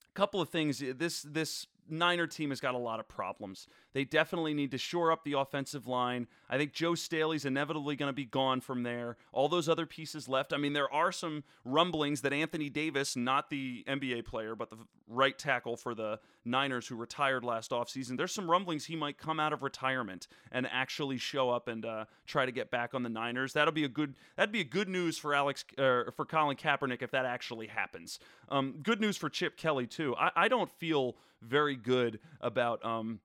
[0.09, 0.83] a couple of things.
[0.97, 3.67] This this Niner team has got a lot of problems.
[3.93, 6.27] They definitely need to shore up the offensive line.
[6.49, 9.17] I think Joe Staley's inevitably going to be gone from there.
[9.31, 10.53] All those other pieces left.
[10.53, 14.77] I mean, there are some rumblings that Anthony Davis, not the NBA player, but the
[15.07, 19.39] right tackle for the Niners who retired last offseason, there's some rumblings he might come
[19.39, 23.09] out of retirement and actually show up and uh, try to get back on the
[23.09, 23.53] Niners.
[23.53, 27.01] That'll be a good that'd be a good news for Alex uh, for Colin Kaepernick
[27.01, 28.19] if that actually happens.
[28.49, 30.15] Um, good news for Chip Kelly too.
[30.17, 33.19] I, I don't feel very good about um,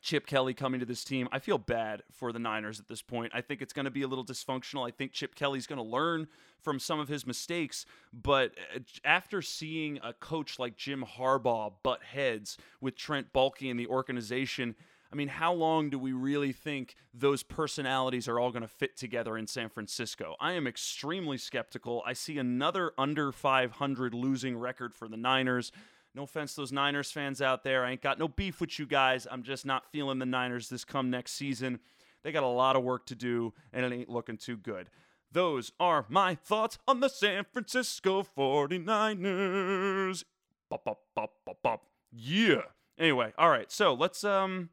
[0.00, 1.28] Chip Kelly coming to this team.
[1.32, 3.32] I feel bad for the Niners at this point.
[3.34, 4.86] I think it's going to be a little dysfunctional.
[4.86, 6.28] I think Chip Kelly's going to learn
[6.60, 7.84] from some of his mistakes.
[8.12, 13.78] But uh, after seeing a coach like Jim Harbaugh butt heads with Trent Baalke and
[13.78, 14.74] the organization,
[15.12, 18.96] I mean, how long do we really think those personalities are all going to fit
[18.96, 20.36] together in San Francisco?
[20.40, 22.02] I am extremely skeptical.
[22.06, 25.70] I see another under 500 losing record for the Niners.
[26.14, 27.84] No offense to those Niners fans out there.
[27.84, 29.26] I ain't got no beef with you guys.
[29.30, 31.80] I'm just not feeling the Niners this come next season.
[32.22, 34.90] They got a lot of work to do, and it ain't looking too good.
[35.32, 40.24] Those are my thoughts on the San Francisco 49ers.
[40.68, 41.86] Bop, bop, bop, bop, bop.
[42.12, 42.62] Yeah.
[42.98, 43.72] Anyway, all right.
[43.72, 44.68] So let's um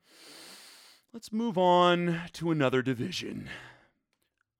[1.14, 3.50] let's move on to another division.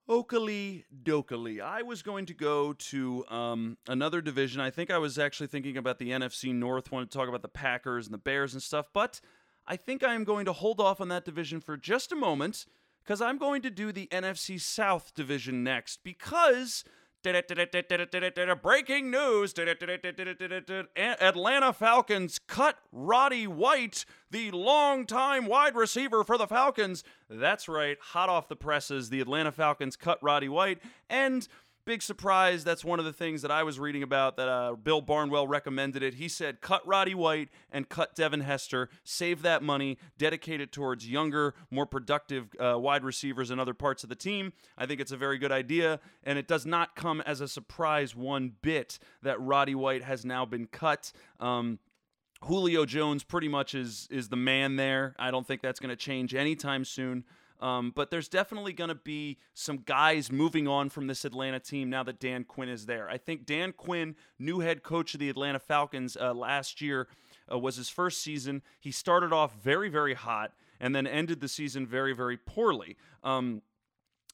[0.10, 1.62] Oakley Dokley.
[1.62, 4.60] I was going to go to um, another division.
[4.60, 7.48] I think I was actually thinking about the NFC North, wanted to talk about the
[7.48, 9.22] Packers and the Bears and stuff, but
[9.68, 12.66] I think I am going to hold off on that division for just a moment
[13.04, 16.84] because I'm going to do the NFC South division next because
[18.62, 19.54] Breaking news
[20.96, 27.04] Atlanta Falcons cut Roddy White, the longtime wide receiver for the Falcons.
[27.30, 30.80] That's right, hot off the presses, the Atlanta Falcons cut Roddy White.
[31.10, 31.48] And
[31.90, 32.64] big surprise.
[32.64, 36.04] That's one of the things that I was reading about that uh, Bill Barnwell recommended
[36.04, 36.14] it.
[36.14, 41.10] He said, cut Roddy White and cut Devin Hester, save that money, dedicate it towards
[41.10, 44.54] younger, more productive uh, wide receivers and other parts of the team.
[44.78, 48.16] I think it's a very good idea, and it does not come as a surprise
[48.16, 51.12] one bit that Roddy White has now been cut.
[51.40, 51.80] Um,
[52.44, 55.16] Julio Jones pretty much is is the man there.
[55.18, 57.24] I don't think that's going to change anytime soon.
[57.60, 61.90] Um, but there's definitely going to be some guys moving on from this Atlanta team
[61.90, 63.10] now that Dan Quinn is there.
[63.10, 67.08] I think Dan Quinn, new head coach of the Atlanta Falcons uh, last year,
[67.52, 68.62] uh, was his first season.
[68.80, 72.96] He started off very, very hot and then ended the season very, very poorly.
[73.24, 73.62] Um,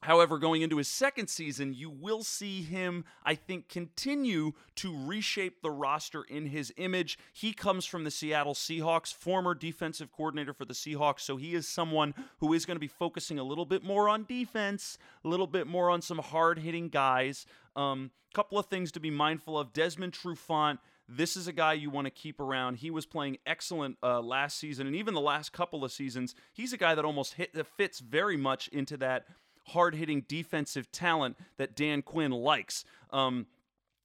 [0.06, 5.62] However, going into his second season, you will see him, I think, continue to reshape
[5.62, 7.18] the roster in his image.
[7.32, 11.66] He comes from the Seattle Seahawks, former defensive coordinator for the Seahawks, so he is
[11.66, 15.48] someone who is going to be focusing a little bit more on defense, a little
[15.48, 17.44] bit more on some hard hitting guys.
[17.74, 20.78] A um, couple of things to be mindful of Desmond Trufant.
[21.08, 22.76] This is a guy you want to keep around.
[22.76, 26.36] He was playing excellent uh, last season, and even the last couple of seasons.
[26.52, 29.26] He's a guy that almost hit that fits very much into that
[29.68, 32.84] hard hitting defensive talent that Dan Quinn likes.
[33.10, 33.46] Um,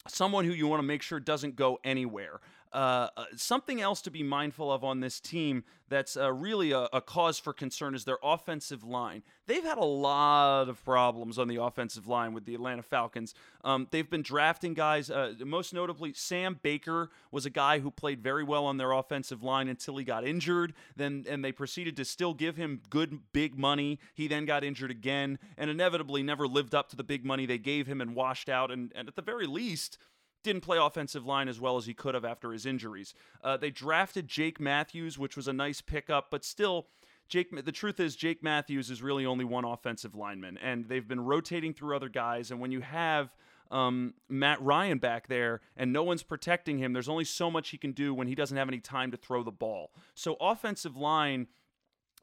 [0.08, 2.40] someone who you want to make sure doesn't go anywhere.
[2.74, 6.88] Uh, uh, something else to be mindful of on this team that's uh, really a,
[6.94, 9.24] a, cause for concern is their offensive line.
[9.46, 13.36] They've had a lot of problems on the offensive line with the Atlanta Falcons.
[13.66, 18.24] Um, they've been drafting guys, uh, most notably, Sam Baker was a guy who played
[18.24, 20.74] very well on their offensive line until he got injured.
[20.96, 24.00] Then, and they proceeded to still give him good, big money.
[24.14, 27.58] He then got injured again and inevitably never lived up to the big money they
[27.58, 28.72] gave him and washed out.
[28.72, 29.98] And, and at the very least,
[30.44, 33.14] didn't play offensive line as well as he could have after his injuries.
[33.44, 36.88] Uh, they drafted Jake Matthews, which was a nice pickup, but still.
[37.28, 41.22] Jake, the truth is, Jake Matthews is really only one offensive lineman, and they've been
[41.22, 42.52] rotating through other guys.
[42.52, 43.34] And when you have
[43.72, 47.78] um, Matt Ryan back there and no one's protecting him, there's only so much he
[47.78, 49.92] can do when he doesn't have any time to throw the ball.
[50.14, 51.48] So, offensive line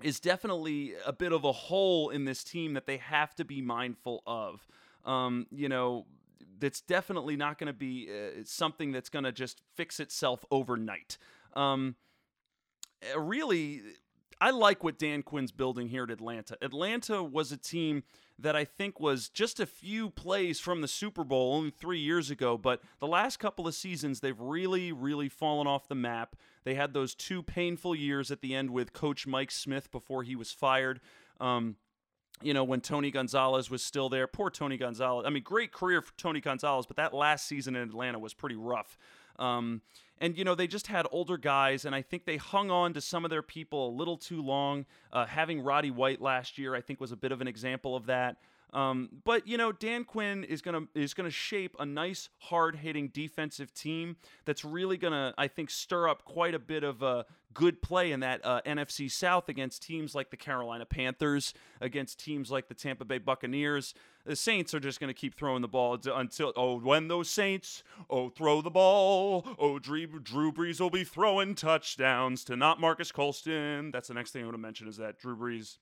[0.02, 3.60] is definitely a bit of a hole in this team that they have to be
[3.60, 4.66] mindful of.
[5.04, 6.06] Um, you know,
[6.58, 11.18] that's definitely not going to be uh, something that's going to just fix itself overnight.
[11.54, 11.96] Um,
[13.14, 13.82] uh, really,
[14.40, 16.56] I like what Dan Quinn's building here at Atlanta.
[16.62, 18.04] Atlanta was a team
[18.38, 22.30] that I think was just a few plays from the Super Bowl only three years
[22.30, 26.36] ago, but the last couple of seasons, they've really, really fallen off the map.
[26.62, 30.36] They had those two painful years at the end with Coach Mike Smith before he
[30.36, 31.00] was fired.
[31.40, 31.76] Um,
[32.42, 34.26] you know, when Tony Gonzalez was still there.
[34.26, 35.24] Poor Tony Gonzalez.
[35.26, 38.56] I mean, great career for Tony Gonzalez, but that last season in Atlanta was pretty
[38.56, 38.98] rough.
[39.38, 39.82] Um,
[40.20, 43.00] and, you know, they just had older guys, and I think they hung on to
[43.00, 44.84] some of their people a little too long.
[45.12, 48.06] Uh, having Roddy White last year, I think, was a bit of an example of
[48.06, 48.38] that.
[48.72, 53.08] Um, but you know, Dan Quinn is gonna is gonna shape a nice, hard hitting
[53.08, 57.80] defensive team that's really gonna, I think, stir up quite a bit of uh, good
[57.80, 62.68] play in that uh, NFC South against teams like the Carolina Panthers, against teams like
[62.68, 63.94] the Tampa Bay Buccaneers.
[64.26, 68.28] The Saints are just to keep throwing the ball until oh, when those Saints oh
[68.28, 73.90] throw the ball oh Drew, Drew Brees will be throwing touchdowns to not Marques Colston.
[73.90, 75.78] That's the next thing I want to mention is that Drew Brees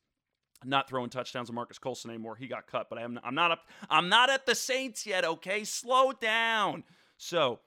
[0.64, 2.36] not throwing touchdowns to Marques Colston anymore.
[2.36, 5.64] He got cut, but I'm I'm not up I'm not at the Saints yet, okay?
[5.64, 6.84] Slow down.
[7.18, 7.60] So,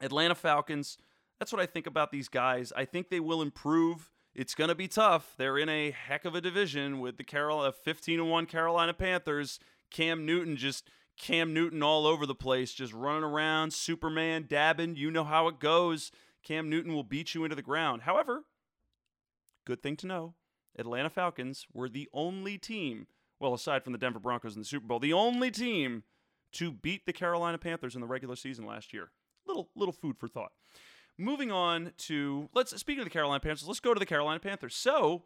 [0.00, 0.98] Atlanta Falcons,
[1.38, 2.72] that's what I think about these guys.
[2.76, 4.10] I think they will improve.
[4.34, 5.34] It's going to be tough.
[5.36, 9.60] They're in a heck of a division with the Carolina 15 and 1 Carolina Panthers.
[9.90, 14.96] Cam Newton just Cam Newton all over the place, just running around, Superman dabbing.
[14.96, 16.10] You know how it goes.
[16.42, 18.02] Cam Newton will beat you into the ground.
[18.02, 18.44] However,
[19.64, 20.34] good thing to know
[20.78, 23.06] Atlanta Falcons were the only team,
[23.40, 26.02] well, aside from the Denver Broncos in the Super Bowl, the only team
[26.52, 29.10] to beat the Carolina Panthers in the regular season last year.
[29.46, 30.52] Little little food for thought.
[31.18, 34.74] Moving on to let's speaking of the Carolina Panthers, let's go to the Carolina Panthers.
[34.74, 35.24] So,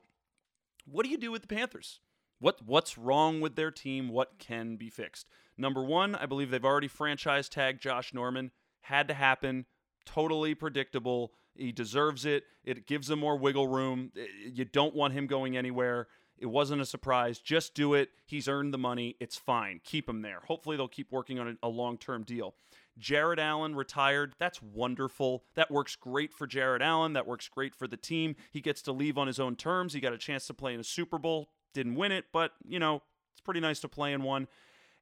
[0.85, 2.01] what do you do with the Panthers?
[2.41, 4.09] What what's wrong with their team?
[4.09, 5.29] What can be fixed?
[5.57, 8.51] Number one, I believe they've already franchise tagged Josh Norman.
[8.83, 9.67] Had to happen.
[10.05, 11.33] Totally predictable.
[11.59, 12.45] He deserves it.
[12.65, 14.13] It gives him more wiggle room.
[14.17, 16.07] Eh, you don't want him going anywhere.
[16.39, 17.41] It wasn't a surprise.
[17.41, 18.11] Just do it.
[18.25, 19.17] He's earned the money.
[19.19, 19.81] It's fine.
[19.83, 20.41] Keep him there.
[20.47, 22.55] Hopefully, they'll keep working on a, long term deal.
[22.97, 24.35] Jared Allen retired.
[24.39, 25.45] That's wonderful.
[25.55, 27.13] That works great for Jared Allen.
[27.15, 28.37] That works great for the team.
[28.53, 29.93] He gets to leave on his own terms.
[29.93, 31.51] He got a chance to play in a Super Bowl.
[31.75, 34.49] Didn't win it, but, you know, it's pretty nice to play in one.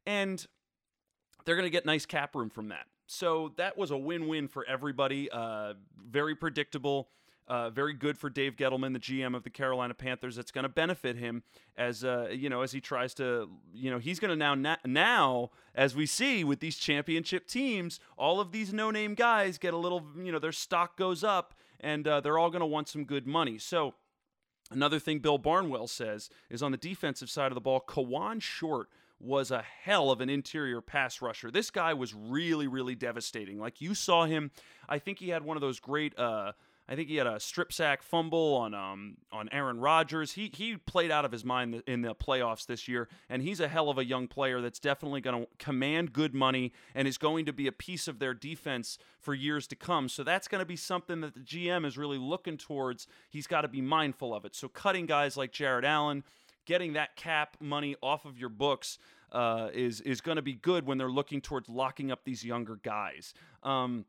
[0.07, 0.45] And
[1.45, 2.87] they're going to get nice cap room from that.
[3.07, 5.31] So that was a win-win for everybody.
[5.31, 5.75] Uh,
[6.09, 7.09] very predictable.
[7.49, 10.37] Uh, very good for Dave Gettleman, the GM of the Carolina Panthers.
[10.37, 11.45] It's going to benefit him
[11.77, 15.51] as uh, you know as he tries to you know he's going to now now
[15.73, 20.05] as we see with these championship teams, all of these no-name guys get a little
[20.21, 23.29] you know their stock goes up and uh, they're all going to want some good
[23.29, 23.59] money.
[23.59, 23.95] So
[24.73, 28.89] another thing Bill Barnwell says is on the defensive side of the ball, Kawann Short
[29.19, 31.51] was a hell of an interior pass rusher.
[31.51, 33.59] This guy was really, really devastating.
[33.59, 34.51] Like you saw him,
[34.89, 36.19] I think he had one of those great.
[36.19, 36.53] Uh,
[36.89, 40.33] I think he had a strip sack fumble on um on Aaron Rodgers.
[40.33, 43.67] He he played out of his mind in the playoffs this year, and he's a
[43.67, 47.45] hell of a young player that's definitely going to command good money and is going
[47.47, 50.09] to be a piece of their defense for years to come.
[50.09, 53.09] So that's going to be something that the GM is really looking towards.
[53.29, 54.55] He's got to be mindful of it.
[54.55, 56.23] So cutting guys like Jared Allen,
[56.67, 58.99] getting that cap money off of your books.
[59.33, 62.77] Uh, is is going to be good when they're looking towards locking up these younger
[62.77, 63.35] guys.
[63.65, 64.05] Um,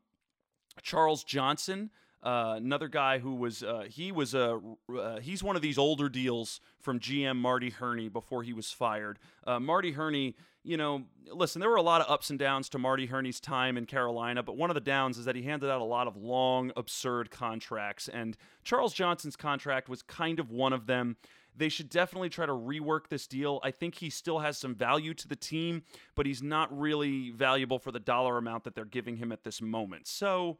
[0.80, 1.90] Charles Johnson,
[2.22, 4.60] uh, another guy who was uh, he was a
[4.96, 9.18] uh, he's one of these older deals from GM Marty Hurney before he was fired.
[9.46, 10.34] Uh, Marty Hurney,
[10.64, 13.76] you know, listen, there were a lot of ups and downs to Marty Hurney's time
[13.76, 16.16] in Carolina, but one of the downs is that he handed out a lot of
[16.16, 21.16] long, absurd contracts, and Charles Johnson's contract was kind of one of them.
[21.58, 23.58] They should definitely try to rework this deal.
[23.64, 25.82] I think he still has some value to the team,
[26.14, 29.60] but he's not really valuable for the dollar amount that they're giving him at this
[29.60, 30.06] moment.
[30.06, 30.58] So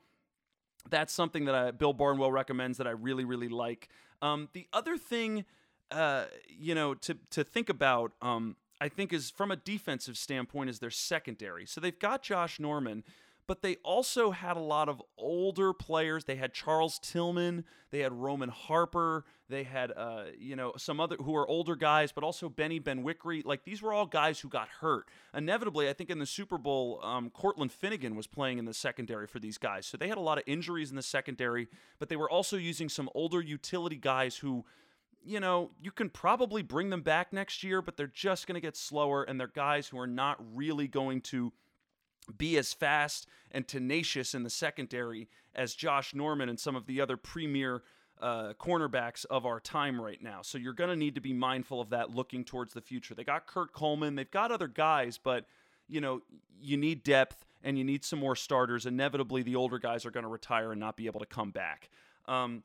[0.91, 3.89] that's something that I, Bill Barnwell recommends that I really, really like.
[4.21, 5.45] Um, the other thing,
[5.93, 10.71] uh, you know, to to think about, um, I think is from a defensive standpoint,
[10.71, 11.67] is their secondary.
[11.67, 13.05] So they've got Josh Norman,
[13.49, 16.25] but they also had a lot of older players.
[16.25, 21.17] They had Charles Tillman, they had Roman Harper, they had uh, you know some other
[21.17, 23.45] who are older guys, but also Benny Benwikere.
[23.45, 25.09] Like these were all guys who got hurt.
[25.35, 29.27] Inevitably, I think in the Super Bowl, um, Cortland Finnegan was playing in the secondary
[29.27, 31.67] for these guys, so they had a lot of injuries in the secondary.
[31.99, 34.65] But they were also using some older utility guys who
[35.25, 38.61] you know, you can probably bring them back next year, but they're just going to
[38.61, 41.53] get slower, and they're guys who are not really going to
[42.37, 47.01] be as fast and tenacious in the secondary as Josh Norman and some of the
[47.01, 47.83] other premier
[48.21, 50.41] uh, cornerbacks of our time right now.
[50.43, 53.15] So you're going to need to be mindful of that looking towards the future.
[53.15, 55.45] They got Kurt Coleman, they've got other guys, but
[55.89, 56.23] you know,
[56.61, 58.87] you need depth and you need some more starters.
[58.87, 61.89] Inevitably, the older guys are going to retire and not be able to come back.
[62.27, 62.63] Um,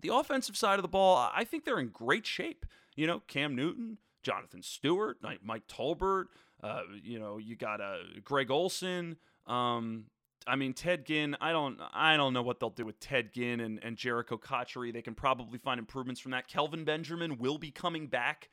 [0.00, 2.64] the offensive side of the ball, I think they're in great shape.
[2.94, 6.26] You know, Cam Newton, Jonathan Stewart, Mike Tolbert,
[6.62, 9.16] uh, you know, you got uh, Greg Olsen.
[9.46, 10.04] Um,
[10.46, 11.36] I mean, Ted Ginn.
[11.40, 11.78] I don't.
[11.92, 14.92] I don't know what they'll do with Ted Ginn and, and Jerricho Cotchery.
[14.92, 16.48] They can probably find improvements from that.
[16.48, 18.48] Kelvin Benjamin will be coming back.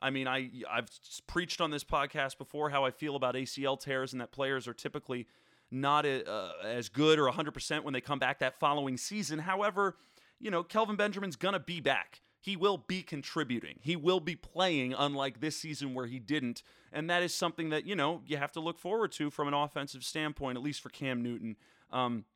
[0.00, 0.88] I mean, I I've
[1.26, 4.74] preached on this podcast before how I feel about ACL tears and that players are
[4.74, 5.26] typically
[5.70, 9.40] not a, uh, as good or 100% when they come back that following season.
[9.40, 9.96] However,
[10.38, 13.76] you know, Kelvin Benjamin's going to be back he will be contributing.
[13.80, 16.62] He will be playing, unlike this season where he didn't.
[16.92, 19.54] And that is something that, you know, you have to look forward to from an
[19.54, 21.56] offensive standpoint, at least for Cam Newton.
[21.90, 22.26] Um,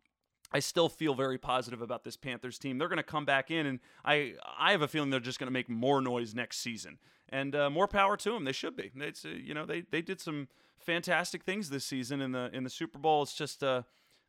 [0.50, 2.78] I still feel very positive about this Panthers team.
[2.78, 5.48] They're going to come back in, and I I have a feeling they're just going
[5.48, 6.96] to make more noise next season.
[7.28, 8.44] And uh, more power to them.
[8.44, 8.90] They should be.
[8.96, 10.48] It's uh, you know they they did some
[10.78, 13.24] fantastic things this season in the in the Super Bowl.
[13.24, 13.82] It's just uh,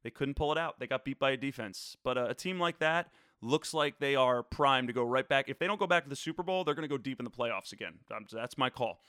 [0.03, 0.77] they couldn't pull it out.
[0.77, 1.95] They got beat by a defense.
[2.03, 3.11] But uh, a team like that
[3.41, 5.49] looks like they are primed to go right back.
[5.49, 7.25] If they don't go back to the Super Bowl, they're going to go deep in
[7.25, 7.93] the playoffs again.
[8.15, 9.01] Um, that's my call.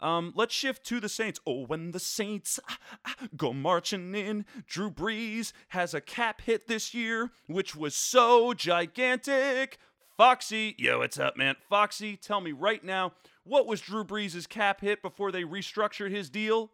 [0.00, 1.40] Um, let's shift to the Saints.
[1.46, 6.66] Oh, when the Saints ah, ah, go marching in, Drew Brees has a cap hit
[6.66, 9.78] this year, which was so gigantic.
[10.16, 11.56] Foxy, yo, what's up, man?
[11.68, 13.12] Foxy, tell me right now,
[13.44, 16.70] what was Drew Brees' cap hit before they restructured his deal?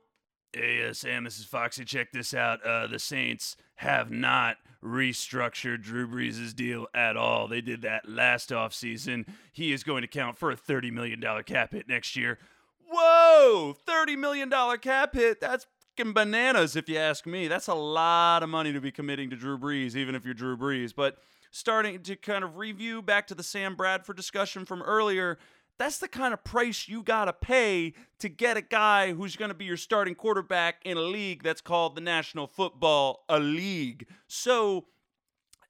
[0.54, 1.82] Hey, uh, Sam, this is Foxy.
[1.84, 2.62] Check this out.
[2.62, 7.48] Uh, the Saints have not restructured Drew Brees' deal at all.
[7.48, 9.26] They did that last offseason.
[9.50, 12.38] He is going to count for a $30 million cap hit next year.
[12.86, 13.74] Whoa!
[13.88, 15.40] $30 million cap hit?
[15.40, 17.48] That's bananas, if you ask me.
[17.48, 20.56] That's a lot of money to be committing to Drew Brees, even if you're Drew
[20.58, 20.92] Brees.
[20.94, 21.16] But
[21.50, 25.38] starting to kind of review back to the Sam Bradford discussion from earlier,
[25.82, 29.48] that's the kind of price you got to pay to get a guy who's going
[29.48, 34.06] to be your starting quarterback in a league that's called the National Football a League.
[34.28, 34.86] So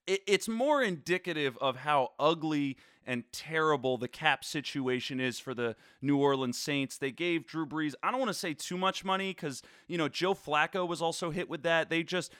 [0.06, 2.76] it's more indicative of how ugly
[3.06, 6.98] and terrible the cap situation is for the New Orleans Saints.
[6.98, 10.08] They gave Drew Brees, I don't want to say too much money because, you know,
[10.08, 11.90] Joe Flacco was also hit with that.
[11.90, 12.32] They just,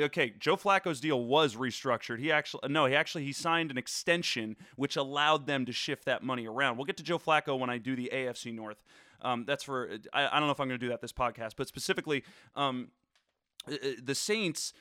[0.00, 2.18] okay, Joe Flacco's deal was restructured.
[2.18, 6.22] He actually, no, he actually, he signed an extension which allowed them to shift that
[6.22, 6.76] money around.
[6.76, 8.82] We'll get to Joe Flacco when I do the AFC North.
[9.22, 11.52] Um, that's for, I, I, don't know if I'm going to do that this podcast,
[11.56, 12.24] but specifically,
[12.56, 12.88] um,
[13.66, 14.74] uh, uh, the Saints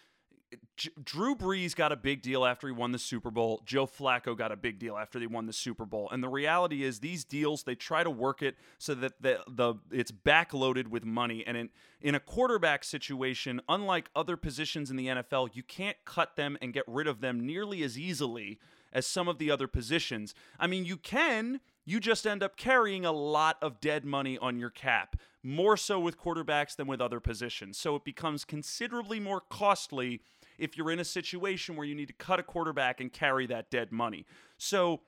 [1.03, 3.61] Drew Brees got a big deal after he won the Super Bowl.
[3.65, 6.09] Joe Flacco got a big deal after they won the Super Bowl.
[6.11, 9.75] And the reality is, these deals they try to work it so that the the
[9.91, 11.43] it's backloaded with money.
[11.45, 11.69] And in
[12.01, 16.73] in a quarterback situation, unlike other positions in the NFL, you can't cut them and
[16.73, 18.59] get rid of them nearly as easily
[18.93, 20.33] as some of the other positions.
[20.59, 21.59] I mean, you can.
[21.85, 25.99] You just end up carrying a lot of dead money on your cap, more so
[25.99, 27.77] with quarterbacks than with other positions.
[27.77, 30.21] So it becomes considerably more costly
[30.57, 33.69] if you're in a situation where you need to cut a quarterback and carry that
[33.69, 34.25] dead money.
[34.57, 35.01] So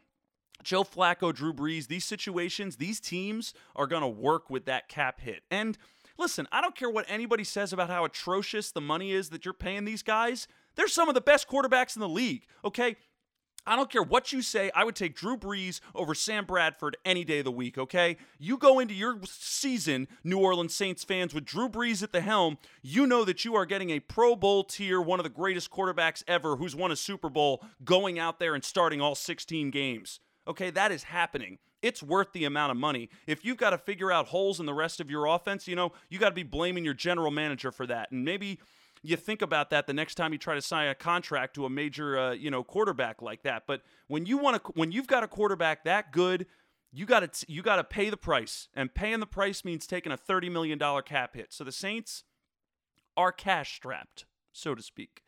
[0.64, 5.22] Joe Flacco, Drew Brees, these situations, these teams are going to work with that cap
[5.22, 5.44] hit.
[5.52, 5.78] And
[6.18, 9.54] listen, I don't care what anybody says about how atrocious the money is that you're
[9.54, 10.48] paying these guys.
[10.76, 12.98] They're some of the best quarterbacks in the league, okay?
[13.68, 14.72] I don't care what you say.
[14.76, 18.18] I would take Drew Brees over Sam Bradford any day of the week, okay?
[18.38, 22.58] You go into your season, New Orleans Saints fans, with Drew Brees at the helm,
[22.82, 26.24] you know that you are getting a Pro Bowl tier, one of the greatest quarterbacks
[26.28, 30.20] ever who's won a Super Bowl, going out there and starting all 16 games.
[30.48, 31.58] Okay, that is happening.
[31.82, 33.10] It's worth the amount of money.
[33.28, 35.92] If you've got to figure out holes in the rest of your offense, you know,
[36.10, 38.12] you got to be blaming your general manager for that.
[38.12, 38.60] And maybe
[39.06, 41.70] you think about that the next time you try to sign a contract to a
[41.70, 43.64] major, uh, you know, quarterback like that.
[43.68, 46.46] But when you want to, when you've got a quarterback that good,
[46.92, 50.12] you got to you got to pay the price, and paying the price means taking
[50.12, 51.54] a thirty million dollar cap hit.
[51.54, 52.24] So the Saints
[53.18, 55.22] are cash strapped, so to speak.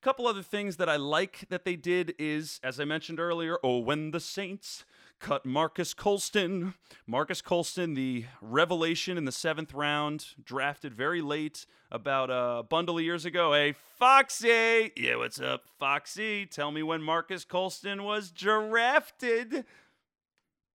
[0.00, 3.58] A couple other things that I like that they did is, as I mentioned earlier,
[3.62, 4.84] oh, when the Saints
[5.22, 6.74] cut Marques Colston.
[7.06, 13.04] Marques Colston, the revelation in the seventh round, drafted very late, about a bundle of
[13.04, 13.52] years ago.
[13.52, 14.92] Hey, Foxy!
[14.96, 16.44] Yeah, what's up, Foxy?
[16.44, 19.64] Tell me when Marques Colston was drafted.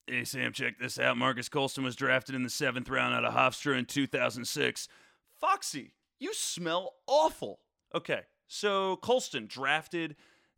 [0.08, 1.18] Hey, Sam, check this out.
[1.18, 4.88] Marques Colston was drafted in the seventh round out of Hofstra in 2006.
[5.40, 7.60] Foxy, you smell awful.
[7.94, 10.16] Okay, so Colston drafted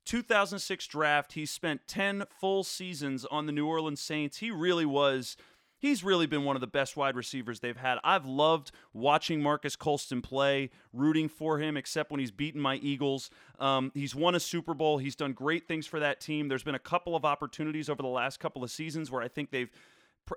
[0.10, 1.34] 2006 draft.
[1.34, 4.38] He spent 10 full seasons on the New Orleans Saints.
[4.38, 5.38] He really was
[5.78, 8.00] he's really been one of the best wide receivers they've had.
[8.04, 13.30] I've loved watching Marques Colston play, rooting for him, except when he's beaten my Eagles.
[13.60, 14.98] Um, he's won a Super Bowl.
[14.98, 16.48] He's done great things for that team.
[16.48, 19.52] There's been a couple of opportunities over the last couple of seasons where I think
[19.52, 19.70] they've.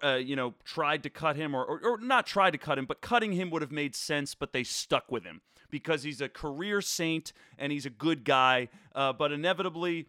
[0.02, 2.86] Uh, you know, tried to cut him, or, or, or not tried to cut him,
[2.86, 5.42] but cutting him would have made sense, but they stuck with him
[5.72, 8.68] because he's a career saint and he's a good guy.
[8.94, 10.06] Uh, but inevitably,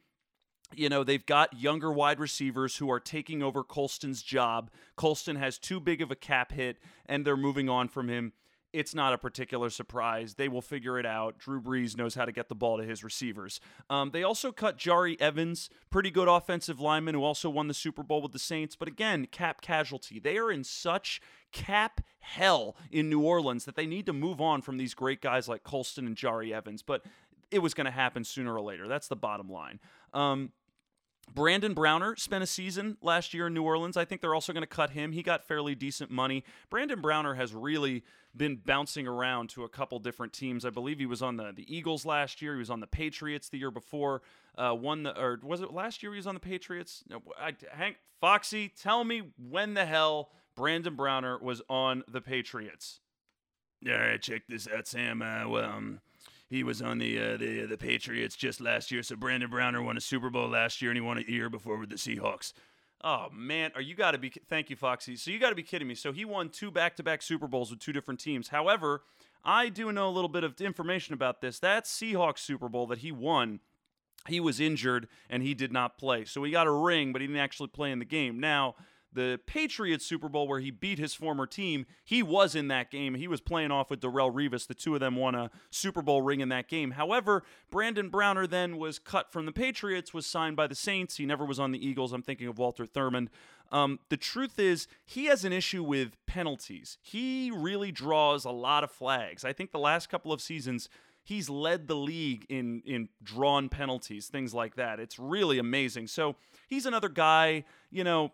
[0.76, 4.70] you know, they've got younger wide receivers who are taking over Colston's job.
[4.96, 8.34] Colston has too big of a cap hit, and they're moving on from him
[8.74, 10.34] it's not a particular surprise.
[10.34, 11.38] They will figure it out.
[11.38, 13.62] Drew Brees knows how to get the ball to his receivers.
[13.90, 18.02] Um, they also cut Jahri Evans, pretty good offensive lineman who also won the Super
[18.02, 18.76] Bowl with the Saints.
[18.76, 20.20] But again, cap casualty.
[20.20, 21.22] They are in such
[21.52, 25.48] cap hell in New Orleans that they need to move on from these great guys
[25.48, 26.82] like Colston and Jahri Evans.
[26.82, 27.06] But
[27.52, 28.88] it was going to happen sooner or later.
[28.88, 29.80] That's the bottom line.
[30.14, 30.52] Um,
[31.34, 33.98] Brandon Browner spent a season last year in New Orleans.
[33.98, 35.12] I think they're also going to cut him.
[35.12, 36.44] He got fairly decent money.
[36.70, 38.04] Brandon Browner has really
[38.36, 40.66] been bouncing around to a couple different teams.
[40.66, 42.54] I believe he was on the, the Eagles last year.
[42.54, 44.22] He was on the Patriots the year before.
[44.58, 47.04] Uh, won the or was it last year he was on the Patriots?
[47.10, 53.00] No, I, Hank Foxy, tell me when the hell Brandon Browner was on the Patriots.
[53.88, 55.22] All right, check this out, Sam.
[55.22, 56.00] Uh, well, um,
[56.54, 59.02] he was on the uh, the the Patriots just last year.
[59.02, 61.78] So Brandon Browner won a Super Bowl last year, and he won a year before
[61.78, 62.54] with the Seahawks.
[63.04, 64.32] Oh man, are you got to be?
[64.48, 65.16] Thank you, Foxy.
[65.16, 65.96] So you got to be kidding me.
[65.96, 68.50] So he won two back-to-back Super Bowls with two different teams.
[68.50, 69.02] However,
[69.44, 71.60] I do know a little bit of information about this.
[71.60, 73.60] That Seahawks Super Bowl that he won,
[74.28, 76.24] he was injured and he did not play.
[76.24, 78.40] So he got a ring, but he didn't actually play in the game.
[78.40, 78.76] Now
[79.14, 83.16] the Patriots Super Bowl where he beat his former team, he was in that game.
[83.16, 84.68] He was playing off with Darrelle Revis.
[84.68, 86.92] The two of them won a Super Bowl ring in that game.
[86.92, 91.18] However, Brandon Browner then was cut from the Patriots, was signed by the Saints.
[91.18, 92.14] He never was on the Eagles.
[92.14, 93.28] I'm thinking of Walter Thurmond.
[93.72, 96.98] Um, the truth is, he has an issue with penalties.
[97.02, 99.44] He really draws a lot of flags.
[99.44, 100.90] I think the last couple of seasons,
[101.24, 105.00] he's led the league in in drawn penalties, things like that.
[105.00, 106.08] It's really amazing.
[106.08, 106.36] So
[106.68, 108.32] he's another guy, you know,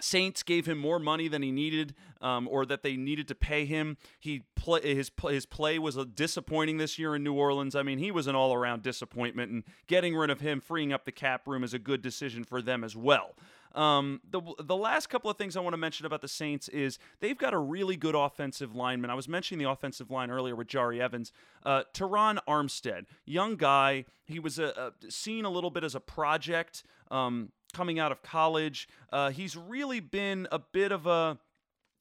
[0.00, 3.64] Saints gave him more money than he needed, um, or that they needed to pay
[3.64, 3.96] him.
[4.18, 7.74] He play his his play was disappointing this year in New Orleans.
[7.74, 11.04] I mean, he was an all around disappointment, and getting rid of him, freeing up
[11.04, 13.34] the cap room, is a good decision for them as well.
[13.74, 16.98] Um, the the last couple of things I want to mention about the Saints is
[17.20, 19.10] they've got a really good offensive lineman.
[19.10, 21.32] I was mentioning the offensive line earlier with Jahri Evans,
[21.64, 24.06] uh, Terron Armstead, young guy.
[24.24, 26.82] He was a, a, seen a little bit as a project.
[27.10, 28.88] Um, coming out of college.
[29.12, 31.38] Uh, he's really been a bit of a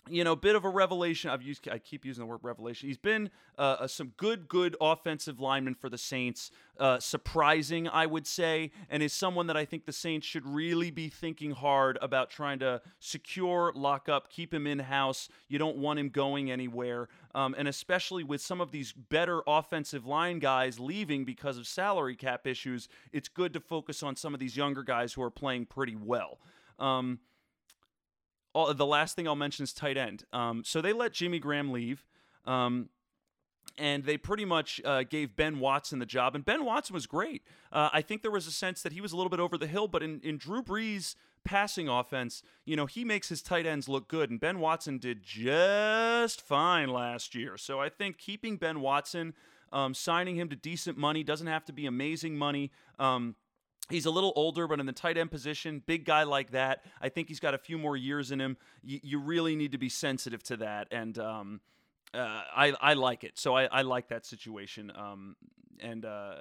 [0.10, 1.30] you know, bit of a revelation.
[1.30, 2.88] I've used, I keep using the word revelation.
[2.88, 6.52] He's been uh, some good, good offensive lineman for the Saints.
[6.80, 10.92] Uh, surprising, I would say, and is someone that I think the Saints should really
[10.92, 15.28] be thinking hard about trying to secure, lock up, keep him in house.
[15.48, 20.06] You don't want him going anywhere, um, and especially with some of these better offensive
[20.06, 24.40] line guys leaving because of salary cap issues, it's good to focus on some of
[24.40, 26.38] these younger guys who are playing pretty well.
[26.80, 27.20] Um,
[28.58, 30.24] all, the last thing I'll mention is tight end.
[30.34, 32.04] Um, so they let Jimmy Graham leave.
[32.46, 32.90] Um,
[33.78, 36.34] and they pretty much uh, gave Ben Watson the job.
[36.34, 37.44] And Ben Watson was great.
[37.72, 39.68] Uh, I think there was a sense that he was a little bit over the
[39.68, 43.88] hill, but in, in Drew Brees' passing offense, you know, he makes his tight ends
[43.88, 44.32] look good.
[44.32, 47.58] And Ben Watson did just fine last year.
[47.58, 49.36] So I think keeping Ben Watson,
[49.72, 52.72] um, signing him to decent money, doesn't have to be amazing money.
[52.98, 53.36] Um,
[53.90, 57.10] He's a little older, but in the tight end position, big guy like that, I
[57.10, 58.58] think he's got a few more years in him.
[58.86, 61.62] Y- you really need to be sensitive to that, and um,
[62.14, 63.38] uh, I I like it.
[63.38, 64.92] So I, I like that situation.
[64.96, 65.36] Um,
[65.80, 66.36] and uh,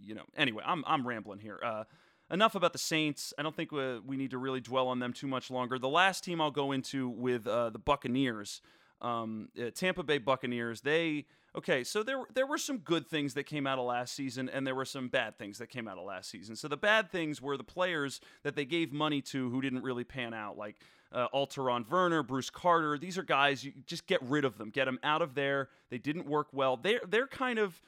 [0.00, 1.58] you know, anyway, I'm I'm rambling here.
[1.64, 1.84] Uh,
[2.30, 3.32] enough about the Saints.
[3.38, 5.78] I don't think we, we need to really dwell on them too much longer.
[5.78, 8.60] The last team I'll go into with uh, the Buccaneers,
[9.00, 10.80] um, uh, Tampa Bay Buccaneers.
[10.80, 11.26] They
[11.56, 14.66] okay, so there there were some good things that came out of last season, and
[14.66, 16.56] there were some bad things that came out of last season.
[16.56, 20.04] So the bad things were the players that they gave money to who didn't really
[20.04, 20.76] pan out, like
[21.12, 22.98] uh, Alterraun Verner, Bruce Carter.
[22.98, 25.68] These are guys you just get rid of them, get them out of there.
[25.90, 26.76] They didn't work well.
[26.76, 27.80] They're they're kind of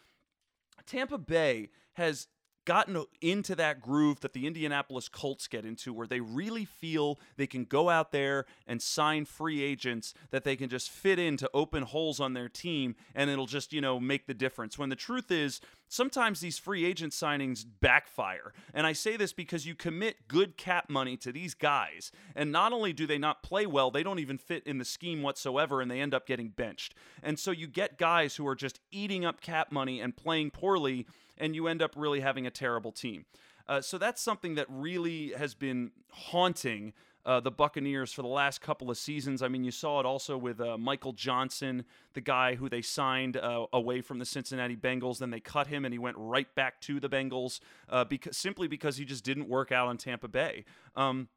[0.86, 2.28] Tampa Bay has
[2.68, 7.46] gotten into that groove that the Indianapolis Colts get into, where they really feel they
[7.46, 11.82] can go out there and sign free agents that they can just fit into open
[11.82, 14.78] holes on their team and it'll just, you know, make the difference.
[14.78, 18.52] When the truth is, sometimes these free agent signings backfire.
[18.74, 22.74] And I say this because you commit good cap money to these guys, and not
[22.74, 25.90] only do they not play well, they don't even fit in the scheme whatsoever, and
[25.90, 26.94] they end up getting benched.
[27.22, 31.06] And so you get guys who are just eating up cap money and playing poorly
[31.38, 33.24] and you end up really having a terrible team.
[33.68, 36.92] Uh, so that's something that really has been haunting
[37.26, 39.42] uh, the Buccaneers for the last couple of seasons.
[39.42, 41.84] I mean, you saw it also with uh, Michael Johnson,
[42.14, 45.18] the guy who they signed uh, away from the Cincinnati Bengals.
[45.18, 48.66] Then they cut him, and he went right back to the Bengals uh, because simply
[48.66, 50.64] because he just didn't work out in Tampa Bay.
[50.96, 51.28] Um,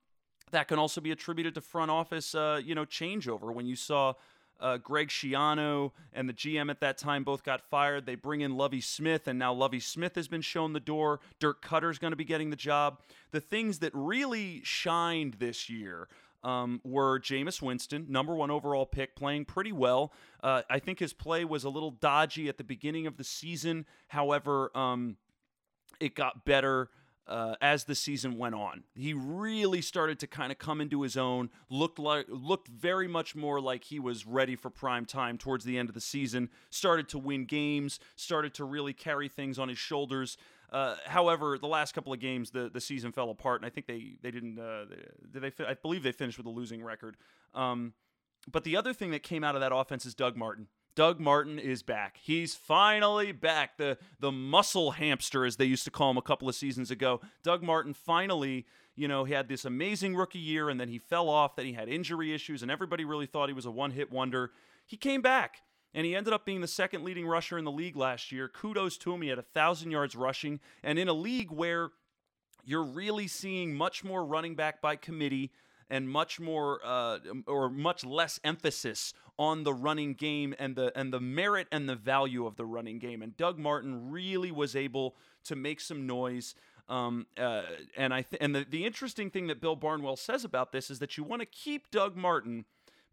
[0.51, 4.13] that can also be attributed to front office, uh, you know, changeover when you saw
[4.61, 8.05] uh, Greg Schiano and the GM at that time both got fired.
[8.05, 11.19] They bring in Lovie Smith, and now Lovie Smith has been shown the door.
[11.39, 12.99] Dirk Koetter's going to be getting the job.
[13.31, 16.07] The things that really shined this year
[16.43, 20.13] um, were Jameis Winston, number one overall pick, playing pretty well.
[20.41, 23.85] Uh, I think his play was a little dodgy at the beginning of the season.
[24.07, 25.17] However, um,
[25.99, 26.89] it got better
[27.27, 28.83] uh, as the season went on.
[28.95, 31.49] He really started to kind of come into his own.
[31.69, 35.77] looked like looked very much more like he was ready for prime time towards the
[35.77, 36.49] end of the season.
[36.69, 37.99] Started to win games.
[38.15, 40.37] Started to really carry things on his shoulders.
[40.71, 43.87] Uh, however, the last couple of games, the, the season fell apart, and I think
[43.87, 44.57] they they didn't.
[44.57, 44.85] Uh,
[45.31, 45.65] did they?
[45.65, 47.17] I believe they finished with a losing record.
[47.53, 47.93] Um,
[48.49, 50.67] but the other thing that came out of that offense is Doug Martin.
[50.95, 52.17] Doug Martin is back.
[52.21, 53.77] He's finally back.
[53.77, 57.21] The the muscle hamster, as they used to call him a couple of seasons ago.
[57.43, 58.65] Doug Martin finally,
[58.95, 61.73] you know, he had this amazing rookie year and then he fell off, then he
[61.73, 64.51] had injury issues, and everybody really thought he was a one-hit wonder.
[64.85, 65.57] He came back.
[65.93, 68.47] And he ended up being the second leading rusher in the league last year.
[68.47, 69.21] Kudos to him.
[69.21, 70.61] He had a thousand yards rushing.
[70.83, 71.89] And in a league where
[72.63, 75.51] you're really seeing much more running back by committee
[75.91, 81.13] and much more uh, or much less emphasis on the running game and the and
[81.13, 83.21] the merit and the value of the running game.
[83.21, 86.55] And Doug Martin really was able to make some noise.
[86.89, 87.63] Um, uh,
[87.95, 90.99] and I th- and the, the interesting thing that Bill Barnwell says about this is
[90.99, 92.65] that you want to keep Doug Martin,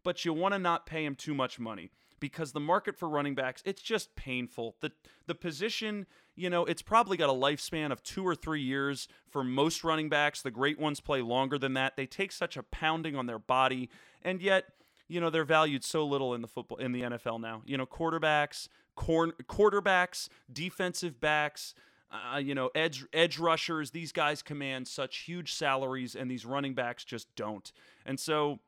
[0.03, 3.35] but you want to not pay him too much money because the market for running
[3.35, 4.75] backs it's just painful.
[4.81, 4.91] The
[5.27, 6.05] the position,
[6.35, 10.09] you know, it's probably got a lifespan of 2 or 3 years for most running
[10.09, 10.41] backs.
[10.41, 11.95] The great ones play longer than that.
[11.95, 13.89] They take such a pounding on their body
[14.21, 14.65] and yet
[15.07, 17.61] you know they're valued so little in the football in the NFL now.
[17.65, 21.73] You know, quarterbacks, corn, quarterbacks, defensive backs,
[22.11, 23.91] uh, you know, edge edge rushers.
[23.91, 27.71] These guys command such huge salaries, and these running backs just don't.
[28.05, 28.59] And so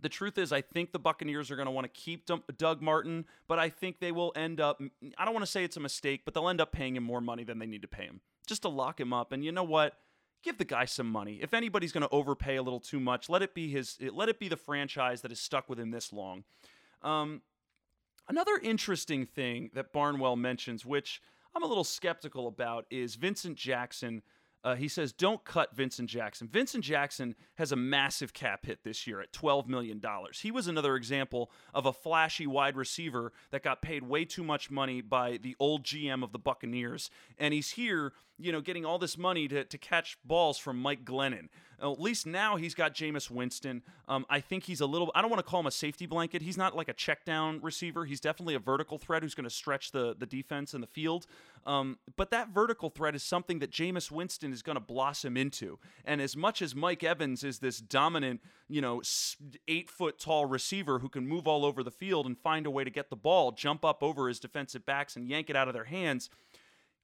[0.00, 3.26] the truth is, I think the Buccaneers are going to want to keep Doug Martin,
[3.46, 4.80] but I think they will end up,
[5.18, 7.20] I don't want to say it's a mistake, but they'll end up paying him more
[7.20, 9.32] money than they need to pay him just to lock him up.
[9.32, 9.94] And you know what?
[10.42, 11.38] Give the guy some money.
[11.40, 13.96] If anybody's going to overpay a little too much, let it be his.
[14.12, 16.42] Let it be the franchise that has stuck with him this long.
[17.02, 17.42] Um,
[18.28, 21.22] another interesting thing that Barnwell mentions, which
[21.54, 24.22] I'm a little skeptical about, is Vincent Jackson
[24.64, 26.48] uh, he says, don't cut Vincent Jackson.
[26.48, 30.00] Vincent Jackson has a massive cap hit this year at $12 million.
[30.34, 34.70] He was another example of a flashy wide receiver that got paid way too much
[34.70, 37.10] money by the old GM of the Buccaneers.
[37.38, 41.04] And he's here, you know, getting all this money to, to catch balls from Mike
[41.04, 41.48] Glennon.
[41.82, 43.82] At least now he's got Jameis Winston.
[44.06, 45.10] Um, I think he's a little.
[45.16, 46.40] I don't want to call him a safety blanket.
[46.40, 48.04] He's not like a check down receiver.
[48.04, 51.26] He's definitely a vertical threat who's going to stretch the the defense and the field.
[51.66, 55.80] Um, but that vertical threat is something that Jameis Winston is going to blossom into.
[56.04, 59.02] And as much as Mike Evans is this dominant, you know,
[59.66, 62.84] eight foot tall receiver who can move all over the field and find a way
[62.84, 65.74] to get the ball, jump up over his defensive backs and yank it out of
[65.74, 66.30] their hands,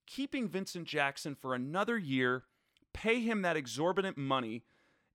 [0.09, 2.45] keeping Vincent Jackson for another year,
[2.93, 4.65] pay him that exorbitant money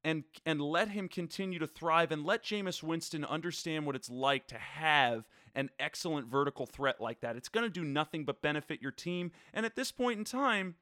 [0.04, 4.48] and and let him continue to thrive and let Jameis Winston understand what it's like
[4.48, 5.26] to have
[5.56, 7.36] an excellent vertical threat like that.
[7.36, 9.32] It's going to do nothing but benefit your team.
[9.54, 10.76] And at this point in time,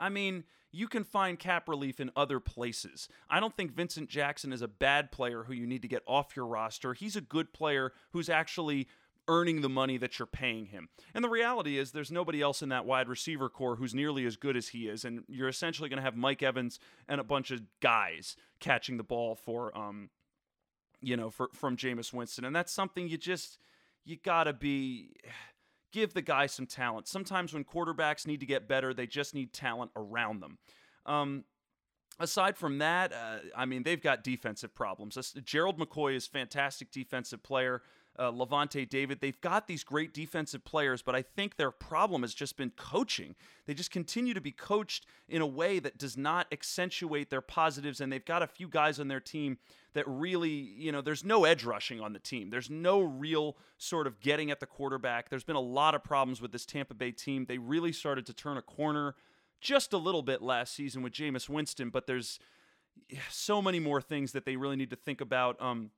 [0.00, 3.08] I mean, you can find cap relief in other places.
[3.28, 6.34] I don't think Vincent Jackson is a bad player who you need to get off
[6.34, 6.94] your roster.
[6.94, 8.88] He's a good player who's actually
[9.28, 10.88] earning the money that you're paying him.
[11.14, 14.36] And the reality is, there's nobody else in that wide receiver core who's nearly as
[14.36, 15.04] good as he is.
[15.04, 19.04] And you're essentially going to have Mike Evans and a bunch of guys catching the
[19.04, 20.10] ball for, um,
[21.00, 22.44] you know, for from Jameis Winston.
[22.44, 23.58] And that's something you just
[24.04, 25.14] you gotta be
[25.92, 27.06] give the guy some talent.
[27.06, 30.58] Sometimes when quarterbacks need to get better, they just need talent around them.
[31.04, 31.44] Um,
[32.18, 35.18] aside from that, uh, I mean, they've got defensive problems.
[35.44, 37.82] Gerald McCoy is fantastic defensive player
[38.18, 39.20] uh, Lavonte David.
[39.20, 43.34] They've got these great defensive players, but I think their problem has just been coaching.
[43.66, 48.00] They just continue to be coached in a way that does not accentuate their positives,
[48.00, 49.58] and they've got a few guys on their team
[49.94, 52.50] that really, you know, there's no edge rushing on the team.
[52.50, 55.28] There's no real sort of getting at the quarterback.
[55.28, 57.46] There's been a lot of problems with this Tampa Bay team.
[57.46, 59.14] They really started to turn a corner
[59.60, 62.38] just a little bit last season with Jameis Winston, but there's
[63.30, 65.60] so many more things that they really need to think about.
[65.60, 65.90] Um,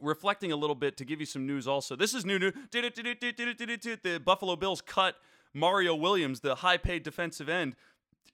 [0.00, 1.96] reflecting a little bit to give you some news also.
[1.96, 2.54] This is new news.
[2.72, 5.16] The Buffalo Bills cut
[5.54, 7.76] Mario Williams, the high paid defensive end.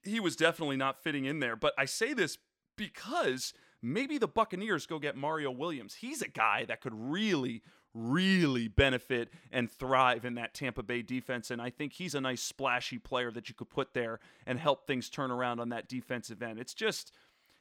[0.03, 1.55] He was definitely not fitting in there.
[1.55, 2.37] But I say this
[2.77, 5.95] because maybe the Buccaneers go get Mario Williams.
[5.95, 7.61] He's a guy that could really,
[7.93, 11.51] really benefit and thrive in that Tampa Bay defense.
[11.51, 14.87] And I think he's a nice, splashy player that you could put there and help
[14.87, 16.59] things turn around on that defensive end.
[16.59, 17.11] It's just,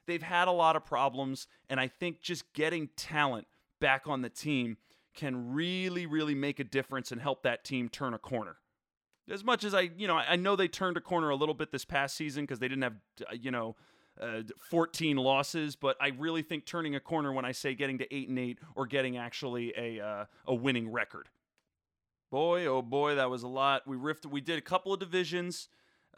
[0.07, 1.49] they've had a lot of problems.
[1.68, 3.49] And I think just getting talent
[3.81, 4.76] back on the team
[5.14, 8.57] can really, really make a difference and help that team turn a corner.
[9.31, 11.70] As much as I, you know, I know they turned a corner a little bit
[11.70, 13.76] this past season because they didn't have, uh, you know,
[14.20, 18.14] uh, 14 losses, but I really think turning a corner when I say getting to
[18.14, 21.29] eight and eight or getting actually a uh, a winning record.
[22.31, 23.87] Boy, oh boy, that was a lot.
[23.87, 24.26] We riffed.
[24.26, 25.68] We did a couple of divisions.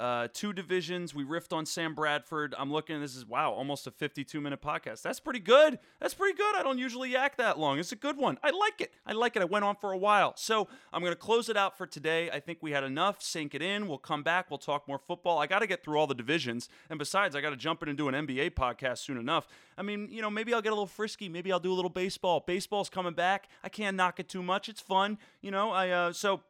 [0.01, 1.15] Uh, two divisions.
[1.15, 2.55] We riffed on Sam Bradford.
[2.57, 2.99] I'm looking.
[3.03, 5.03] This is wow, almost a 52 minute podcast.
[5.03, 5.79] That's pretty good.
[6.01, 6.57] That's pretty good.
[6.57, 7.79] I don't usually yak that long.
[7.79, 8.39] It's a good one.
[8.43, 8.95] I like it.
[9.05, 9.43] I like it.
[9.43, 10.33] I went on for a while.
[10.37, 12.31] So I'm gonna close it out for today.
[12.31, 13.21] I think we had enough.
[13.21, 13.89] Sink it in.
[13.89, 14.51] We'll come back.
[14.51, 15.39] We'll talk more football.
[15.39, 17.91] I got to get through all the divisions, and besides, I got to jump in
[17.91, 19.49] and do an NBA podcast soon enough.
[19.77, 21.29] I mean, you know, maybe I'll get a little frisky.
[21.29, 22.43] Maybe I'll do a little baseball.
[22.47, 23.51] Baseball's coming back.
[23.63, 24.71] I can't knock it too much.
[24.71, 25.19] It's fun.
[25.43, 25.73] You know.
[25.73, 26.41] I uh, so.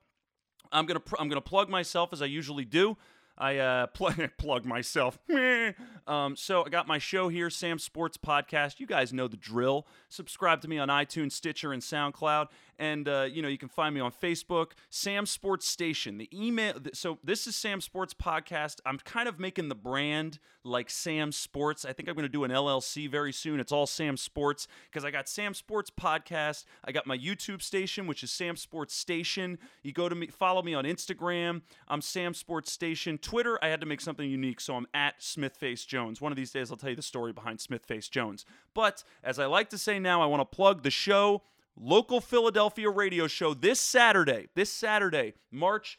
[0.73, 2.97] I'm gonna pr- I'm gonna plug myself as I usually do.
[3.41, 5.19] I uh, pl- plug myself.
[6.07, 8.79] um, so I got my show here, Sam Sports Podcast.
[8.79, 9.87] You guys know the drill.
[10.11, 12.49] Subscribe to me on iTunes, Stitcher, and SoundCloud.
[12.81, 16.17] And, uh, you know, you can find me on Facebook, Sam Sports Station.
[16.17, 18.77] The email, so this is Sam Sports Podcast.
[18.87, 21.85] I'm kind of making the brand like Sam Sports.
[21.85, 23.61] I think I'm going to do an LLC very soon.
[23.61, 26.65] It's all Sam Sports because I got Sam Sports Podcast.
[26.83, 29.59] I got my YouTube station, which is Sam Sports Station.
[29.83, 31.61] You go to me, follow me on Instagram.
[31.87, 33.19] I'm Sam Sports Station.
[33.19, 36.23] Twitter, I had to make something unique, so I'm at Smithface Jones.
[36.23, 38.47] One of these days, I'll tell you the story behind Smithface Jones.
[38.73, 41.43] But as I like to say now, I want to plug the show
[41.81, 45.99] local Philadelphia radio show this Saturday, this Saturday, March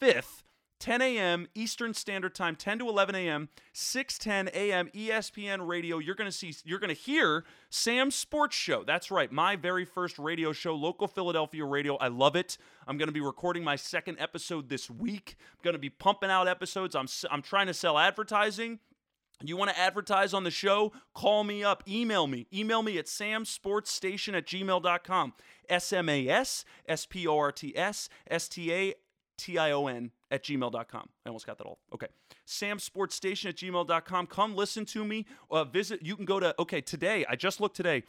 [0.00, 0.42] 5th,
[0.80, 1.46] 10 a.m.
[1.54, 4.88] Eastern Standard Time, 10 to 11 a.m., 6:10 a.m.
[4.92, 5.98] ESPN Radio.
[5.98, 8.82] You're gonna see, you're gonna hear Sam's Sports Show.
[8.82, 11.96] That's right, my very first radio show, local Philadelphia radio.
[11.98, 12.58] I love it.
[12.88, 15.36] I'm gonna be recording my second episode this week.
[15.52, 16.96] I'm gonna be pumping out episodes.
[16.96, 18.80] I'm I'm trying to sell advertising.
[19.44, 20.92] You want to advertise on the show?
[21.14, 21.82] Call me up.
[21.88, 22.46] Email me.
[22.52, 25.34] Email me at samsportsstation at gmail.com.
[25.68, 28.94] S M A S S P O R T S S T A
[29.38, 31.08] T I O N at gmail.com.
[31.24, 31.78] I almost got that all.
[31.92, 32.08] Okay.
[32.46, 34.26] samsportsstation at gmail.com.
[34.26, 35.26] Come listen to me.
[35.50, 36.02] Uh, visit.
[36.02, 38.04] You can go to, okay, today, I just looked today.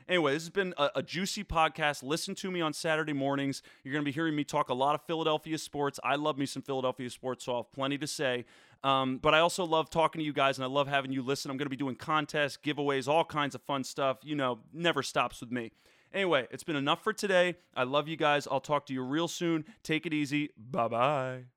[0.09, 2.03] Anyway, this has been a, a juicy podcast.
[2.03, 3.63] Listen to me on Saturday mornings.
[3.83, 5.99] You're going to be hearing me talk a lot of Philadelphia sports.
[6.05, 8.45] I love me some Philadelphia sports, so I'll have plenty to say.
[8.85, 11.51] Um, but I also love talking to you guys, and I love having you listen.
[11.51, 14.19] I'm going to be doing contests, giveaways, all kinds of fun stuff.
[14.23, 15.73] You know, never stops with me.
[16.15, 17.57] Anyway, it's been enough for today.
[17.75, 18.47] I love you guys.
[18.51, 19.65] I'll talk to you real soon.
[19.83, 20.51] Take it easy.
[20.57, 21.56] Bye bye.